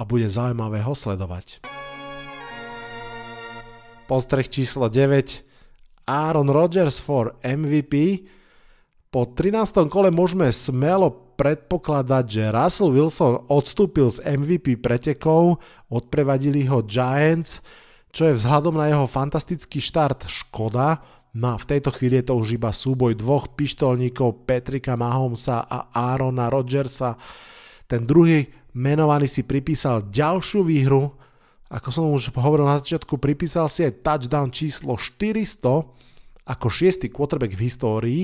a 0.00 0.04
bude 0.08 0.26
zaujímavé 0.26 0.80
ho 0.80 0.96
sledovať. 0.96 1.60
Postreh 4.10 4.48
číslo 4.50 4.90
9. 4.90 5.46
Aaron 6.10 6.50
Rodgers 6.50 6.98
for 6.98 7.38
MVP. 7.46 8.26
Po 9.10 9.30
13. 9.30 9.86
kole 9.86 10.10
môžeme 10.10 10.50
smelo 10.50 11.34
predpokladať, 11.38 12.24
že 12.26 12.52
Russell 12.52 12.90
Wilson 12.90 13.46
odstúpil 13.46 14.10
z 14.10 14.18
MVP 14.26 14.82
pretekov, 14.82 15.62
odprevadili 15.86 16.66
ho 16.66 16.82
Giants, 16.82 17.62
čo 18.10 18.26
je 18.26 18.36
vzhľadom 18.38 18.74
na 18.74 18.90
jeho 18.90 19.06
fantastický 19.06 19.78
štart 19.78 20.26
škoda, 20.26 20.98
No 21.30 21.54
a 21.54 21.56
v 21.62 21.68
tejto 21.68 21.94
chvíli 21.94 22.18
je 22.18 22.26
to 22.26 22.34
už 22.42 22.58
iba 22.58 22.74
súboj 22.74 23.14
dvoch 23.14 23.54
pištolníkov 23.54 24.42
Petrika 24.42 24.98
Mahomesa 24.98 25.62
a 25.62 25.94
Aarona 25.94 26.50
Rodgersa. 26.50 27.14
Ten 27.86 28.02
druhý 28.02 28.50
menovaný 28.74 29.30
si 29.30 29.46
pripísal 29.46 30.10
ďalšiu 30.10 30.66
výhru, 30.66 31.14
ako 31.70 31.88
som 31.94 32.10
už 32.10 32.34
hovoril 32.34 32.66
na 32.66 32.82
začiatku, 32.82 33.14
pripísal 33.22 33.70
si 33.70 33.86
aj 33.86 34.02
touchdown 34.02 34.50
číslo 34.50 34.98
400 34.98 35.86
ako 36.50 36.66
šiestý 36.66 37.14
quarterback 37.14 37.54
v 37.54 37.62
histórii, 37.62 38.22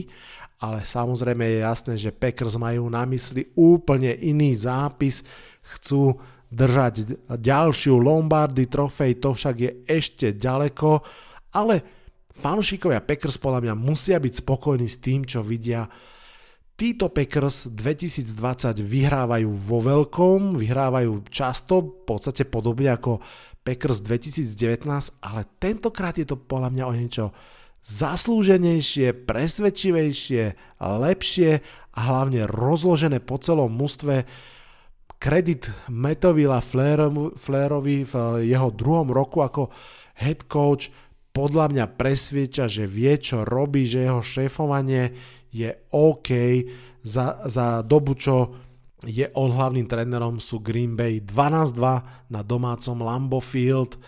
ale 0.58 0.82
samozrejme 0.82 1.46
je 1.46 1.58
jasné, 1.62 1.94
že 1.94 2.10
Packers 2.10 2.58
majú 2.58 2.90
na 2.90 3.06
mysli 3.06 3.46
úplne 3.54 4.18
iný 4.18 4.50
zápis, 4.58 5.22
chcú 5.62 6.18
držať 6.50 7.22
ďalšiu 7.30 8.02
Lombardy 8.02 8.66
trofej, 8.66 9.22
to 9.22 9.30
však 9.30 9.56
je 9.62 9.70
ešte 9.86 10.34
ďaleko, 10.34 11.06
ale 11.54 11.95
fanúšikovia 12.36 13.00
Packers 13.00 13.40
podľa 13.40 13.60
mňa 13.66 13.74
musia 13.74 14.20
byť 14.20 14.34
spokojní 14.44 14.86
s 14.86 15.00
tým, 15.00 15.24
čo 15.24 15.40
vidia. 15.40 15.88
Títo 16.76 17.08
Packers 17.08 17.72
2020 17.72 18.84
vyhrávajú 18.84 19.48
vo 19.48 19.80
veľkom, 19.80 20.60
vyhrávajú 20.60 21.24
často, 21.32 21.80
v 21.80 22.04
podstate 22.04 22.44
podobne 22.44 22.92
ako 22.92 23.24
Packers 23.64 24.04
2019, 24.04 24.84
ale 25.24 25.40
tentokrát 25.56 26.14
je 26.20 26.28
to 26.28 26.36
podľa 26.36 26.70
mňa 26.76 26.84
o 26.84 26.92
niečo 26.92 27.26
zaslúženejšie, 27.86 29.14
presvedčivejšie, 29.24 30.42
lepšie 30.82 31.50
a 31.96 32.00
hlavne 32.02 32.44
rozložené 32.44 33.24
po 33.24 33.40
celom 33.40 33.72
mústve. 33.72 34.28
Kredit 35.16 35.72
Metovila 35.88 36.60
Flairovi 36.60 38.04
v 38.04 38.14
jeho 38.44 38.68
druhom 38.68 39.08
roku 39.08 39.40
ako 39.40 39.72
head 40.20 40.44
coach 40.44 40.92
podľa 41.36 41.68
mňa 41.68 41.84
presvieča, 42.00 42.64
že 42.64 42.88
vie, 42.88 43.12
čo 43.20 43.44
robí, 43.44 43.84
že 43.84 44.08
jeho 44.08 44.24
šéfovanie 44.24 45.12
je 45.52 45.68
OK. 45.92 46.30
Za, 47.04 47.44
za 47.44 47.84
dobu, 47.84 48.16
čo 48.16 48.56
je 49.04 49.28
on 49.36 49.52
hlavným 49.52 49.84
trénerom, 49.84 50.40
sú 50.40 50.64
Green 50.64 50.96
Bay 50.96 51.20
12-2 51.20 52.32
na 52.32 52.40
domácom 52.40 52.96
Lambo 53.04 53.44
Field. 53.44 54.00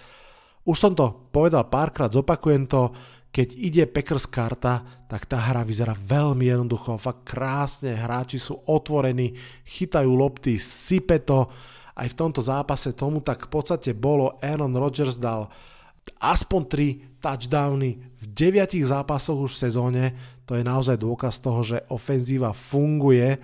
Už 0.65 0.81
som 0.81 0.97
to 0.97 1.29
povedal 1.29 1.69
párkrát, 1.69 2.09
zopakujem 2.09 2.65
to, 2.65 2.97
keď 3.29 3.49
ide 3.61 3.85
Packers 3.85 4.25
karta, 4.25 5.05
tak 5.05 5.29
tá 5.29 5.37
hra 5.37 5.69
vyzerá 5.69 5.93
veľmi 5.93 6.49
jednoducho, 6.49 6.97
fakt 6.97 7.29
krásne, 7.29 7.93
hráči 7.93 8.41
sú 8.41 8.57
otvorení, 8.65 9.37
chytajú 9.69 10.09
lopty, 10.17 10.57
sype 10.57 11.21
to, 11.21 11.45
aj 11.93 12.09
v 12.09 12.19
tomto 12.19 12.41
zápase 12.41 12.97
tomu 12.97 13.21
tak 13.21 13.47
v 13.47 13.51
podstate 13.53 13.93
bolo, 13.93 14.41
Aaron 14.41 14.73
Rodgers 14.73 15.21
dal 15.21 15.53
aspoň 16.17 16.63
3 17.19 17.21
touchdowny 17.21 18.01
v 18.01 18.25
9 18.25 18.79
zápasoch 18.89 19.39
už 19.49 19.53
v 19.55 19.63
sezóne, 19.69 20.05
to 20.49 20.57
je 20.57 20.65
naozaj 20.65 20.97
dôkaz 20.97 21.45
toho, 21.45 21.61
že 21.61 21.85
ofenzíva 21.93 22.57
funguje. 22.57 23.37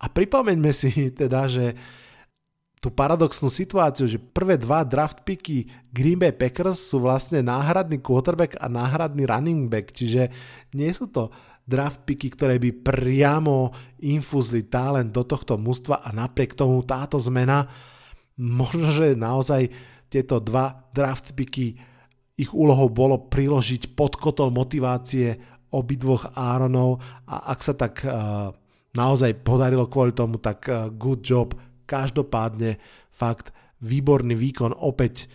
A 0.00 0.04
pripomeňme 0.08 0.72
si 0.72 0.90
teda, 1.20 1.50
že 1.50 1.76
tú 2.80 2.92
paradoxnú 2.92 3.50
situáciu, 3.50 4.06
že 4.06 4.20
prvé 4.20 4.60
dva 4.60 4.86
draft 4.86 5.24
picky 5.26 5.66
Green 5.90 6.20
Bay 6.20 6.30
Packers 6.30 6.78
sú 6.78 7.02
vlastne 7.02 7.42
náhradný 7.42 7.98
quarterback 7.98 8.54
a 8.60 8.70
náhradný 8.70 9.26
running 9.26 9.66
back, 9.66 9.90
čiže 9.90 10.30
nie 10.76 10.92
sú 10.92 11.10
to 11.10 11.32
draft 11.66 12.06
picky, 12.06 12.30
ktoré 12.30 12.62
by 12.62 12.70
priamo 12.86 13.74
infúzli 13.98 14.70
talent 14.70 15.10
do 15.10 15.26
tohto 15.26 15.58
mužstva 15.58 15.98
a 15.98 16.14
napriek 16.14 16.54
tomu 16.54 16.78
táto 16.86 17.18
zmena. 17.18 17.66
Možno, 18.38 18.94
že 18.94 19.18
naozaj 19.18 19.72
tieto 20.06 20.38
dva 20.38 20.86
draft 20.94 21.34
picky 21.34 21.80
ich 22.36 22.52
úlohou 22.52 22.92
bolo 22.92 23.16
priložiť 23.32 23.96
pod 23.96 24.20
kotol 24.20 24.52
motivácie 24.52 25.36
obidvoch 25.72 26.36
Áronov 26.36 27.00
a 27.24 27.50
ak 27.52 27.60
sa 27.64 27.74
tak 27.74 28.04
uh, 28.04 28.52
naozaj 28.92 29.40
podarilo 29.40 29.88
kvôli 29.88 30.12
tomu, 30.12 30.36
tak 30.36 30.68
uh, 30.68 30.92
good 30.92 31.24
job. 31.24 31.56
Každopádne 31.88 32.76
fakt 33.08 33.56
výborný 33.80 34.36
výkon 34.36 34.76
opäť 34.76 35.28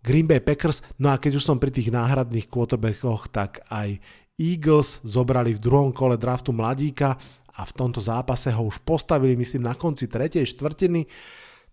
Green 0.00 0.26
Bay 0.26 0.40
Packers. 0.40 0.82
No 0.98 1.12
a 1.12 1.20
keď 1.20 1.38
už 1.38 1.46
som 1.46 1.60
pri 1.60 1.70
tých 1.70 1.92
náhradných 1.92 2.48
quarterbackoch, 2.48 3.30
tak 3.30 3.62
aj 3.68 4.00
Eagles 4.40 5.04
zobrali 5.04 5.52
v 5.52 5.62
druhom 5.62 5.92
kole 5.92 6.16
draftu 6.16 6.56
mladíka 6.56 7.20
a 7.50 7.62
v 7.68 7.72
tomto 7.76 8.00
zápase 8.00 8.48
ho 8.48 8.62
už 8.64 8.80
postavili, 8.80 9.36
myslím, 9.36 9.68
na 9.68 9.76
konci 9.76 10.08
tretej 10.08 10.48
štvrtiny 10.56 11.04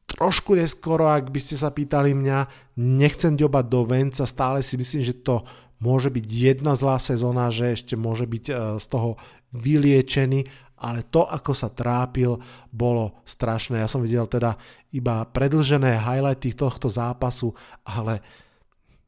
trošku 0.08 0.56
neskoro, 0.56 1.12
ak 1.12 1.30
by 1.30 1.39
ste 1.43 1.60
sa 1.60 1.70
pýtali 1.70 2.15
mňa, 2.15 2.38
nechcem 2.80 3.36
ďobať 3.36 3.65
do 3.67 3.82
venca, 3.84 4.24
stále 4.24 4.63
si 4.63 4.80
myslím, 4.80 5.04
že 5.04 5.20
to 5.20 5.43
môže 5.84 6.10
byť 6.10 6.26
jedna 6.26 6.74
zlá 6.74 6.98
sezóna, 6.98 7.54
že 7.54 7.76
ešte 7.76 7.93
môže 7.93 8.26
byť 8.26 8.46
e, 8.50 8.54
z 8.82 8.86
toho 8.88 9.20
vyliečený, 9.54 10.48
ale 10.78 11.06
to, 11.10 11.26
ako 11.26 11.54
sa 11.54 11.70
trápil, 11.70 12.38
bolo 12.70 13.22
strašné. 13.26 13.82
Ja 13.82 13.89
som 13.89 14.02
videl 14.02 14.26
teda 14.30 14.58
iba 14.93 15.26
predlžené 15.26 15.98
highlighty 16.02 16.54
tohto 16.54 16.89
zápasu, 16.89 17.54
ale 17.86 18.22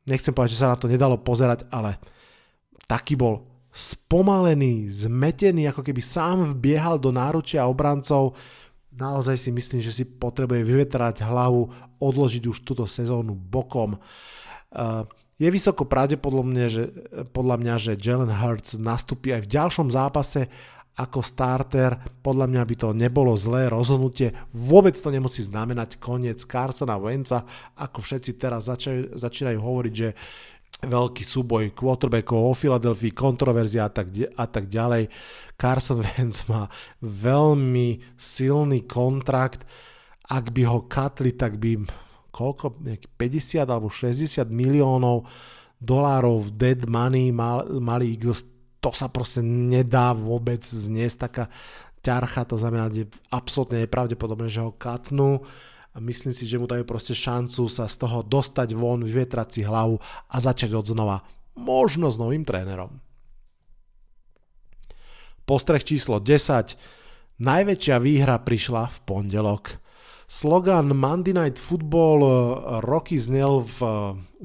nechcem 0.06 0.34
povedať, 0.34 0.58
že 0.58 0.62
sa 0.66 0.74
na 0.74 0.78
to 0.78 0.90
nedalo 0.90 1.18
pozerať, 1.22 1.66
ale 1.70 1.98
taký 2.90 3.14
bol 3.14 3.46
spomalený, 3.70 4.90
zmetený, 4.90 5.70
ako 5.70 5.86
keby 5.86 6.02
sám 6.02 6.58
vbiehal 6.58 6.98
do 6.98 7.14
náručia 7.14 7.70
obrancov, 7.70 8.34
naozaj 9.00 9.40
si 9.40 9.50
myslím, 9.56 9.80
že 9.80 9.96
si 9.96 10.04
potrebuje 10.04 10.68
vyvetrať 10.68 11.24
hlavu, 11.24 11.72
odložiť 12.04 12.44
už 12.52 12.68
túto 12.68 12.84
sezónu 12.84 13.32
bokom. 13.34 13.96
Uh, 14.70 15.08
je 15.40 15.48
vysoko 15.48 15.88
pravdepodobne, 15.88 16.68
že, 16.68 16.92
podľa 17.32 17.56
mňa, 17.64 17.76
že 17.80 17.92
Jalen 17.96 18.30
Hurts 18.30 18.76
nastúpi 18.76 19.32
aj 19.32 19.48
v 19.48 19.52
ďalšom 19.56 19.88
zápase 19.88 20.52
ako 21.00 21.24
starter. 21.24 21.96
Podľa 22.20 22.52
mňa 22.52 22.64
by 22.68 22.76
to 22.76 22.90
nebolo 22.92 23.32
zlé 23.40 23.72
rozhodnutie. 23.72 24.36
Vôbec 24.52 25.00
to 25.00 25.08
nemusí 25.08 25.48
znamenať 25.48 25.96
koniec 25.96 26.44
Carsona 26.44 27.00
Wenca, 27.00 27.48
ako 27.80 28.04
všetci 28.04 28.36
teraz 28.36 28.68
začajú, 28.68 29.16
začínajú 29.16 29.60
hovoriť, 29.64 29.94
že 29.96 30.10
veľký 30.80 31.24
súboj 31.28 31.76
quarterbackov 31.76 32.40
o 32.40 32.54
Filadelfii, 32.56 33.12
kontroverzia 33.12 33.88
a 33.88 33.92
tak, 33.92 34.16
a 34.16 34.46
tak 34.48 34.72
ďalej. 34.72 35.12
Carson 35.60 36.00
Wentz 36.06 36.48
má 36.48 36.72
veľmi 37.04 38.00
silný 38.16 38.88
kontrakt, 38.88 39.68
ak 40.30 40.54
by 40.56 40.64
ho 40.70 40.86
katli, 40.88 41.36
tak 41.36 41.60
by 41.60 41.84
koľko, 42.30 42.80
50 43.20 43.68
alebo 43.68 43.92
60 43.92 44.48
miliónov 44.48 45.28
dolárov 45.80 46.54
dead 46.56 46.88
money 46.88 47.32
mal, 47.36 47.68
mali 47.80 48.16
Eagles, 48.16 48.48
to 48.80 48.96
sa 48.96 49.12
proste 49.12 49.44
nedá 49.44 50.16
vôbec 50.16 50.64
zniesť. 50.64 51.18
Taká 51.28 51.46
ťarcha, 52.00 52.48
to 52.48 52.56
znamená, 52.56 52.88
že 52.88 53.12
absolútne 53.28 53.84
nepravdepodobné, 53.84 54.48
že 54.48 54.64
ho 54.64 54.72
katnú. 54.72 55.44
a 55.44 55.79
myslím 56.00 56.34
si, 56.34 56.48
že 56.48 56.60
mu 56.60 56.66
dajú 56.66 56.84
proste 56.88 57.16
šancu 57.16 57.68
sa 57.68 57.86
z 57.86 57.96
toho 58.00 58.24
dostať 58.24 58.74
von, 58.76 59.04
vyvetrať 59.04 59.48
si 59.54 59.62
hlavu 59.64 60.00
a 60.32 60.36
začať 60.40 60.76
od 60.76 60.88
znova. 60.88 61.22
Možno 61.60 62.08
s 62.08 62.18
novým 62.18 62.48
trénerom. 62.48 63.04
Postreh 65.44 65.82
číslo 65.82 66.22
10. 66.22 66.78
Najväčšia 67.40 67.98
výhra 68.04 68.38
prišla 68.44 68.86
v 68.86 68.98
pondelok. 69.08 69.80
Slogan 70.30 70.94
Monday 70.94 71.34
Night 71.34 71.58
Football 71.58 72.20
eh, 72.22 72.32
roky 72.86 73.18
znel 73.18 73.66
v 73.66 73.78
eh, 73.82 73.92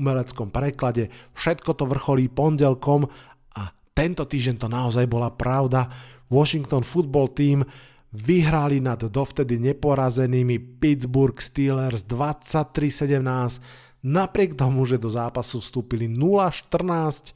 umeleckom 0.01 0.49
preklade 0.49 1.13
Všetko 1.37 1.77
to 1.77 1.85
vrcholí 1.85 2.33
pondelkom 2.33 3.05
a 3.53 3.63
tento 3.93 4.25
týždeň 4.25 4.57
to 4.65 4.69
naozaj 4.73 5.05
bola 5.05 5.29
pravda. 5.29 5.93
Washington 6.33 6.81
Football 6.81 7.37
Team 7.37 7.69
vyhrali 8.15 8.79
nad 8.79 9.03
dovtedy 9.03 9.59
neporazenými 9.59 10.79
Pittsburgh 10.79 11.35
Steelers 11.43 12.07
23-17 12.07 14.07
napriek 14.07 14.55
tomu, 14.55 14.87
že 14.87 15.03
do 15.03 15.11
zápasu 15.11 15.59
vstúpili 15.59 16.07
0-14. 16.07 17.35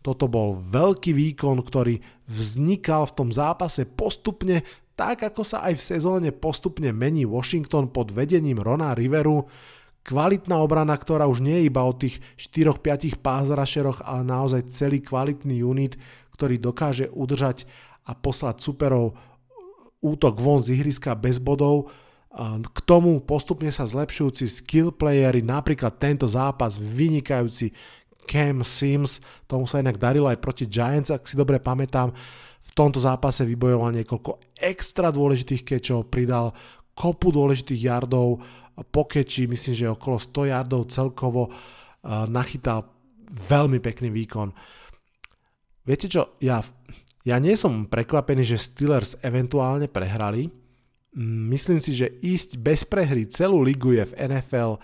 Toto 0.00 0.24
bol 0.28 0.56
veľký 0.56 1.12
výkon, 1.12 1.60
ktorý 1.60 2.00
vznikal 2.24 3.04
v 3.04 3.16
tom 3.20 3.28
zápase 3.28 3.84
postupne 3.84 4.64
tak 4.94 5.26
ako 5.26 5.42
sa 5.42 5.66
aj 5.66 5.74
v 5.74 5.82
sezóne 5.82 6.30
postupne 6.30 6.94
mení 6.94 7.26
Washington 7.26 7.90
pod 7.90 8.14
vedením 8.14 8.62
Rona 8.62 8.94
Riveru, 8.94 9.50
kvalitná 10.06 10.62
obrana, 10.62 10.94
ktorá 10.94 11.26
už 11.26 11.42
nie 11.42 11.62
je 11.62 11.66
iba 11.66 11.82
o 11.82 11.90
tých 11.90 12.22
4-5 12.38 13.18
pázrašeroch, 13.18 14.06
ale 14.06 14.22
naozaj 14.22 14.70
celý 14.70 15.02
kvalitný 15.02 15.66
unit, 15.66 15.98
ktorý 16.38 16.62
dokáže 16.62 17.10
udržať 17.10 17.66
a 18.06 18.14
poslať 18.14 18.62
superov 18.62 19.18
útok 20.04 20.36
von 20.36 20.60
z 20.60 20.76
ihriska 20.76 21.16
bez 21.16 21.40
bodov. 21.40 21.88
K 22.60 22.78
tomu 22.84 23.24
postupne 23.24 23.72
sa 23.72 23.88
zlepšujúci 23.88 24.44
skill 24.44 24.92
playery, 24.92 25.40
napríklad 25.40 25.96
tento 25.96 26.28
zápas 26.28 26.76
vynikajúci 26.76 27.72
Cam 28.28 28.60
Sims, 28.64 29.24
tomu 29.48 29.64
sa 29.64 29.80
inak 29.80 29.96
darilo 29.96 30.28
aj 30.28 30.40
proti 30.40 30.68
Giants, 30.68 31.12
ak 31.12 31.24
si 31.24 31.36
dobre 31.36 31.60
pamätám, 31.60 32.12
v 32.64 32.70
tomto 32.72 32.96
zápase 32.96 33.44
vybojoval 33.44 33.92
niekoľko 33.92 34.56
extra 34.56 35.12
dôležitých 35.12 35.62
kečov, 35.62 36.08
pridal 36.08 36.56
kopu 36.96 37.30
dôležitých 37.30 37.84
yardov, 37.84 38.40
po 38.90 39.02
keči 39.06 39.46
myslím, 39.46 39.74
že 39.76 39.92
okolo 39.92 40.18
100 40.18 40.50
yardov 40.50 40.90
celkovo 40.90 41.52
nachytal 42.32 42.88
veľmi 43.30 43.78
pekný 43.78 44.10
výkon. 44.10 44.50
Viete 45.84 46.08
čo, 46.08 46.34
ja, 46.40 46.64
ja 47.24 47.40
nie 47.40 47.56
som 47.56 47.88
prekvapený, 47.88 48.44
že 48.44 48.60
Steelers 48.60 49.16
eventuálne 49.24 49.88
prehrali. 49.88 50.52
Myslím 51.16 51.80
si, 51.80 51.96
že 51.96 52.12
ísť 52.20 52.60
bez 52.60 52.84
prehry 52.84 53.24
celú 53.24 53.64
ligu 53.64 53.96
je 53.96 54.04
v 54.04 54.16
NFL 54.28 54.76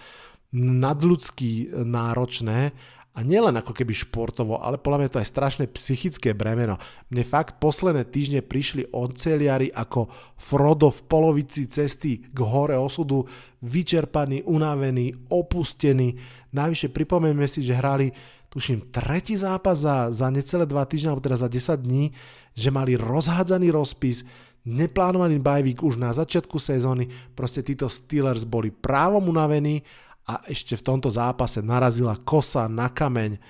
nadľudsky 0.56 1.70
náročné 1.84 2.72
a 3.10 3.26
nielen 3.26 3.58
ako 3.58 3.74
keby 3.74 3.90
športovo, 3.90 4.62
ale 4.62 4.78
podľa 4.78 4.98
mňa 5.02 5.10
to 5.10 5.20
je 5.20 5.32
strašné 5.34 5.64
psychické 5.74 6.30
bremeno. 6.30 6.78
Mne 7.10 7.26
fakt 7.26 7.58
posledné 7.58 8.06
týždne 8.06 8.40
prišli 8.40 8.94
oceliari 8.94 9.66
ako 9.74 10.06
Frodo 10.38 10.94
v 10.94 11.00
polovici 11.10 11.66
cesty 11.66 12.22
k 12.22 12.38
hore 12.38 12.78
osudu, 12.78 13.26
vyčerpaní, 13.66 14.46
unavení, 14.46 15.10
opustení. 15.28 16.14
Najvyššie 16.54 16.88
pripomeňme 16.94 17.46
si, 17.50 17.66
že 17.66 17.74
hrali 17.74 18.14
tuším 18.50 18.90
tretí 18.90 19.38
zápas 19.38 19.86
za, 19.86 20.10
za 20.10 20.26
necelé 20.28 20.66
dva 20.66 20.82
týždne, 20.84 21.14
alebo 21.14 21.22
teda 21.22 21.38
za 21.38 21.48
10 21.48 21.86
dní, 21.86 22.10
že 22.52 22.74
mali 22.74 22.98
rozhádzaný 22.98 23.70
rozpis, 23.70 24.26
neplánovaný 24.66 25.40
bajvík 25.40 25.80
už 25.80 25.96
na 25.96 26.12
začiatku 26.12 26.60
sezóny, 26.60 27.08
proste 27.32 27.64
títo 27.64 27.88
Steelers 27.88 28.44
boli 28.44 28.68
právom 28.68 29.30
unavení 29.30 29.80
a 30.28 30.44
ešte 30.50 30.76
v 30.76 30.84
tomto 30.84 31.08
zápase 31.08 31.64
narazila 31.64 32.18
kosa 32.20 32.68
na 32.68 32.92
kameň. 32.92 33.40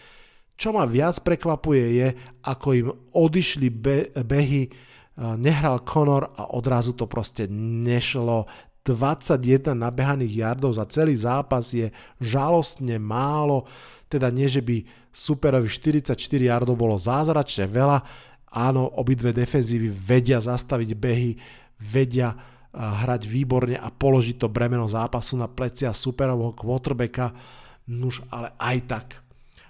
Čo 0.54 0.76
ma 0.76 0.84
viac 0.84 1.18
prekvapuje 1.24 1.84
je, 1.96 2.08
ako 2.46 2.68
im 2.76 2.88
odišli 3.16 3.68
be- 3.72 4.12
behy, 4.12 4.68
nehral 5.20 5.84
Conor 5.84 6.32
a 6.36 6.52
odrazu 6.56 6.92
to 6.96 7.08
proste 7.08 7.48
nešlo. 7.50 8.48
21 8.80 9.76
nabehaných 9.76 10.40
yardov 10.40 10.72
za 10.72 10.88
celý 10.88 11.12
zápas 11.12 11.68
je 11.76 11.92
žalostne 12.16 12.96
málo, 12.96 13.68
teda 14.10 14.26
nie, 14.34 14.50
že 14.50 14.58
by 14.58 14.82
superovi 15.14 15.70
44 15.70 16.18
yardov 16.18 16.74
bolo 16.74 16.98
zázračne 16.98 17.70
veľa, 17.70 18.02
áno, 18.50 18.90
obidve 18.98 19.30
defenzívy 19.30 19.86
vedia 19.86 20.42
zastaviť 20.42 20.90
behy, 20.98 21.38
vedia 21.78 22.34
hrať 22.74 23.26
výborne 23.26 23.78
a 23.78 23.90
položiť 23.90 24.36
to 24.42 24.50
bremeno 24.50 24.90
zápasu 24.90 25.38
na 25.38 25.46
plecia 25.46 25.94
superového 25.94 26.54
quarterbacka. 26.54 27.34
Nuž, 27.90 28.22
ale 28.30 28.54
aj 28.58 28.76
tak. 28.86 29.06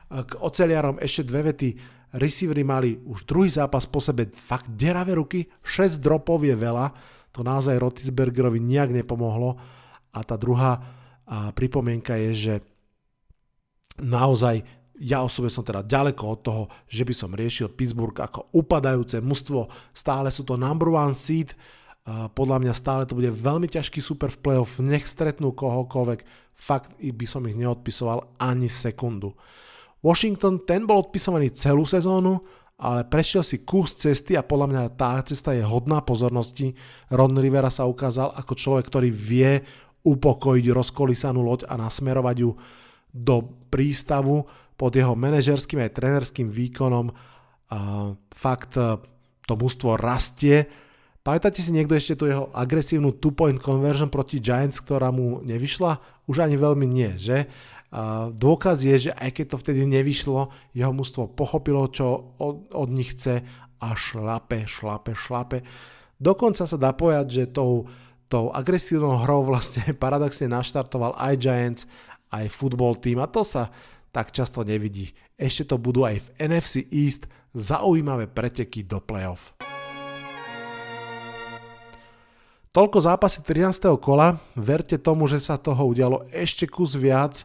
K 0.09 0.33
oceliarom 0.41 1.01
ešte 1.01 1.25
dve 1.25 1.53
vety. 1.53 1.69
Receivery 2.11 2.67
mali 2.67 2.99
už 3.07 3.23
druhý 3.25 3.49
zápas 3.49 3.87
po 3.87 4.03
sebe 4.03 4.29
fakt 4.35 4.67
deravé 4.75 5.15
ruky, 5.15 5.47
6 5.63 6.03
dropov 6.03 6.43
je 6.43 6.59
veľa, 6.59 6.91
to 7.31 7.47
naozaj 7.47 7.79
Rotisbergerovi 7.79 8.59
nijak 8.59 8.91
nepomohlo. 8.91 9.55
A 10.11 10.21
tá 10.27 10.35
druhá 10.35 10.83
a 11.31 11.55
pripomienka 11.55 12.19
je, 12.19 12.31
že 12.35 12.55
naozaj 13.99 14.63
ja 15.01 15.25
osobne 15.25 15.49
som 15.49 15.65
teda 15.65 15.81
ďaleko 15.81 16.23
od 16.29 16.41
toho, 16.45 16.63
že 16.85 17.09
by 17.09 17.15
som 17.17 17.33
riešil 17.33 17.73
Pittsburgh 17.73 18.13
ako 18.13 18.53
upadajúce 18.53 19.25
mužstvo. 19.25 19.73
Stále 19.97 20.29
sú 20.29 20.45
to 20.45 20.61
number 20.61 20.93
one 20.93 21.17
seed, 21.17 21.57
podľa 22.37 22.61
mňa 22.65 22.73
stále 22.77 23.03
to 23.05 23.17
bude 23.17 23.33
veľmi 23.33 23.69
ťažký 23.69 24.01
super 24.01 24.33
v 24.33 24.41
playoff, 24.41 24.81
nech 24.81 25.09
stretnú 25.09 25.53
kohokoľvek, 25.53 26.21
fakt 26.53 26.97
by 27.01 27.27
som 27.29 27.45
ich 27.49 27.57
neodpisoval 27.57 28.37
ani 28.41 28.69
sekundu. 28.69 29.37
Washington, 30.01 30.65
ten 30.65 30.89
bol 30.89 31.05
odpisovaný 31.05 31.53
celú 31.53 31.85
sezónu, 31.85 32.41
ale 32.81 33.05
prešiel 33.05 33.45
si 33.45 33.61
kus 33.61 33.93
cesty 33.93 34.33
a 34.33 34.45
podľa 34.45 34.67
mňa 34.73 34.83
tá 34.97 35.21
cesta 35.21 35.53
je 35.53 35.61
hodná 35.61 36.01
pozornosti. 36.01 36.73
Ron 37.13 37.37
Rivera 37.37 37.69
sa 37.69 37.85
ukázal 37.85 38.33
ako 38.33 38.53
človek, 38.57 38.89
ktorý 38.89 39.13
vie 39.13 39.61
upokojiť 40.01 40.67
rozkolisanú 40.73 41.45
loď 41.45 41.69
a 41.69 41.77
nasmerovať 41.77 42.37
ju 42.41 42.57
do 43.11 43.67
prístavu 43.69 44.47
pod 44.75 44.93
jeho 44.97 45.13
manažerským 45.13 45.83
aj 45.85 45.95
trenerským 45.99 46.49
výkonom. 46.49 47.13
Fakt 48.33 48.73
to 49.45 49.53
mužstvo 49.55 50.01
rastie 50.01 50.67
Pamätáte 51.21 51.61
si 51.61 51.69
niekto 51.69 51.93
ešte 51.93 52.17
tú 52.17 52.25
jeho 52.25 52.49
agresívnu 52.57 53.13
two-point 53.21 53.61
conversion 53.61 54.09
proti 54.09 54.41
Giants, 54.41 54.81
ktorá 54.81 55.13
mu 55.13 55.45
nevyšla? 55.45 56.25
Už 56.25 56.41
ani 56.41 56.57
veľmi 56.57 56.89
nie, 56.89 57.13
že? 57.21 57.45
Dôkaz 58.33 58.81
je, 58.81 59.11
že 59.11 59.13
aj 59.13 59.37
keď 59.37 59.47
to 59.53 59.61
vtedy 59.61 59.85
nevyšlo, 59.85 60.49
jeho 60.73 60.93
mužstvo 60.97 61.37
pochopilo, 61.37 61.85
čo 61.93 62.35
od, 62.41 62.73
od 62.73 62.89
nich 62.89 63.13
chce 63.13 63.45
a 63.85 63.89
šlape, 63.93 64.65
šlape, 64.65 65.13
šlape. 65.13 65.59
Dokonca 66.17 66.65
sa 66.65 66.77
dá 66.81 66.97
povedať, 66.97 67.27
že 67.29 67.53
tou, 67.53 67.85
tou 68.33 68.49
agresívnou 68.49 69.21
hrou 69.21 69.45
vlastne 69.45 69.93
paradoxne 70.03 70.49
naštartoval 70.49 71.21
aj 71.21 71.35
Giants, 71.37 71.83
aj 72.31 72.47
football 72.51 72.99
team 72.99 73.19
a 73.19 73.27
to 73.27 73.43
sa 73.43 73.71
tak 74.11 74.35
často 74.35 74.67
nevidí. 74.67 75.15
Ešte 75.39 75.75
to 75.75 75.77
budú 75.79 76.03
aj 76.07 76.19
v 76.19 76.29
NFC 76.51 76.83
East 76.91 77.31
zaujímavé 77.55 78.31
preteky 78.31 78.87
do 78.87 78.99
playoff. 79.03 79.55
Toľko 82.71 82.99
zápasy 83.03 83.43
13. 83.43 83.99
kola, 83.99 84.39
verte 84.55 84.95
tomu, 84.95 85.27
že 85.27 85.43
sa 85.43 85.59
toho 85.59 85.91
udialo 85.91 86.31
ešte 86.31 86.71
kus 86.71 86.95
viac. 86.95 87.43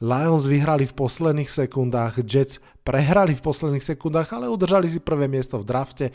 Lions 0.00 0.48
vyhrali 0.48 0.88
v 0.88 0.96
posledných 0.96 1.52
sekundách, 1.52 2.24
Jets 2.24 2.64
prehrali 2.80 3.36
v 3.36 3.44
posledných 3.44 3.84
sekundách, 3.84 4.32
ale 4.32 4.48
udržali 4.48 4.88
si 4.88 5.04
prvé 5.04 5.28
miesto 5.28 5.60
v 5.60 5.68
drafte 5.68 6.06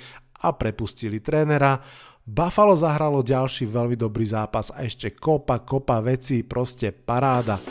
a 0.42 0.50
prepustili 0.50 1.22
trénera. 1.22 1.78
Buffalo 2.26 2.74
zahralo 2.74 3.22
ďalší 3.22 3.70
veľmi 3.70 3.98
dobrý 3.98 4.26
zápas 4.26 4.74
a 4.74 4.82
ešte 4.82 5.14
kopa, 5.14 5.62
kopa 5.62 6.02
veci, 6.02 6.42
proste 6.42 6.90
paráda. 6.90 7.62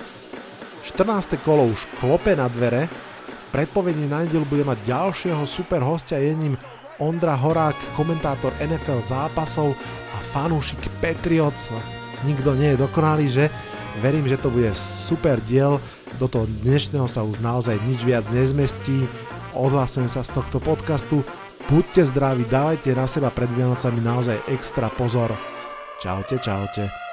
14. 0.87 1.39
kolo 1.43 1.71
už 1.71 1.87
klope 1.99 2.37
na 2.37 2.47
dvere, 2.47 2.91
v 3.27 3.43
predpovedi 3.51 4.05
na 4.07 4.23
nedelu 4.23 4.45
bude 4.45 4.63
mať 4.63 4.79
ďalšieho 4.85 5.45
super 5.49 5.81
hostia, 5.83 6.21
je 6.21 6.35
ním 6.37 6.55
Ondra 6.99 7.39
Horák, 7.39 7.79
komentátor 7.95 8.51
NFL 8.59 9.03
zápasov 9.07 9.79
fanúšik 10.29 10.81
Patriots, 11.01 11.73
no, 11.73 11.81
nikto 12.29 12.53
nie 12.53 12.77
je 12.77 12.83
dokonalý, 12.85 13.27
že? 13.33 13.47
Verím, 14.05 14.29
že 14.29 14.39
to 14.39 14.53
bude 14.53 14.71
super 14.77 15.41
diel, 15.49 15.81
do 16.21 16.29
toho 16.29 16.47
dnešného 16.63 17.09
sa 17.09 17.25
už 17.25 17.41
naozaj 17.41 17.81
nič 17.89 18.05
viac 18.05 18.29
nezmestí, 18.31 19.09
odhlasujem 19.57 20.07
sa 20.07 20.23
z 20.23 20.37
tohto 20.37 20.61
podcastu, 20.61 21.25
buďte 21.67 22.13
zdraví, 22.13 22.45
dávajte 22.47 22.95
na 22.95 23.09
seba 23.09 23.33
pred 23.33 23.51
Vianocami 23.57 23.99
naozaj 24.05 24.39
extra 24.53 24.93
pozor. 24.93 25.33
Čaute, 25.99 26.39
čaute. 26.39 27.08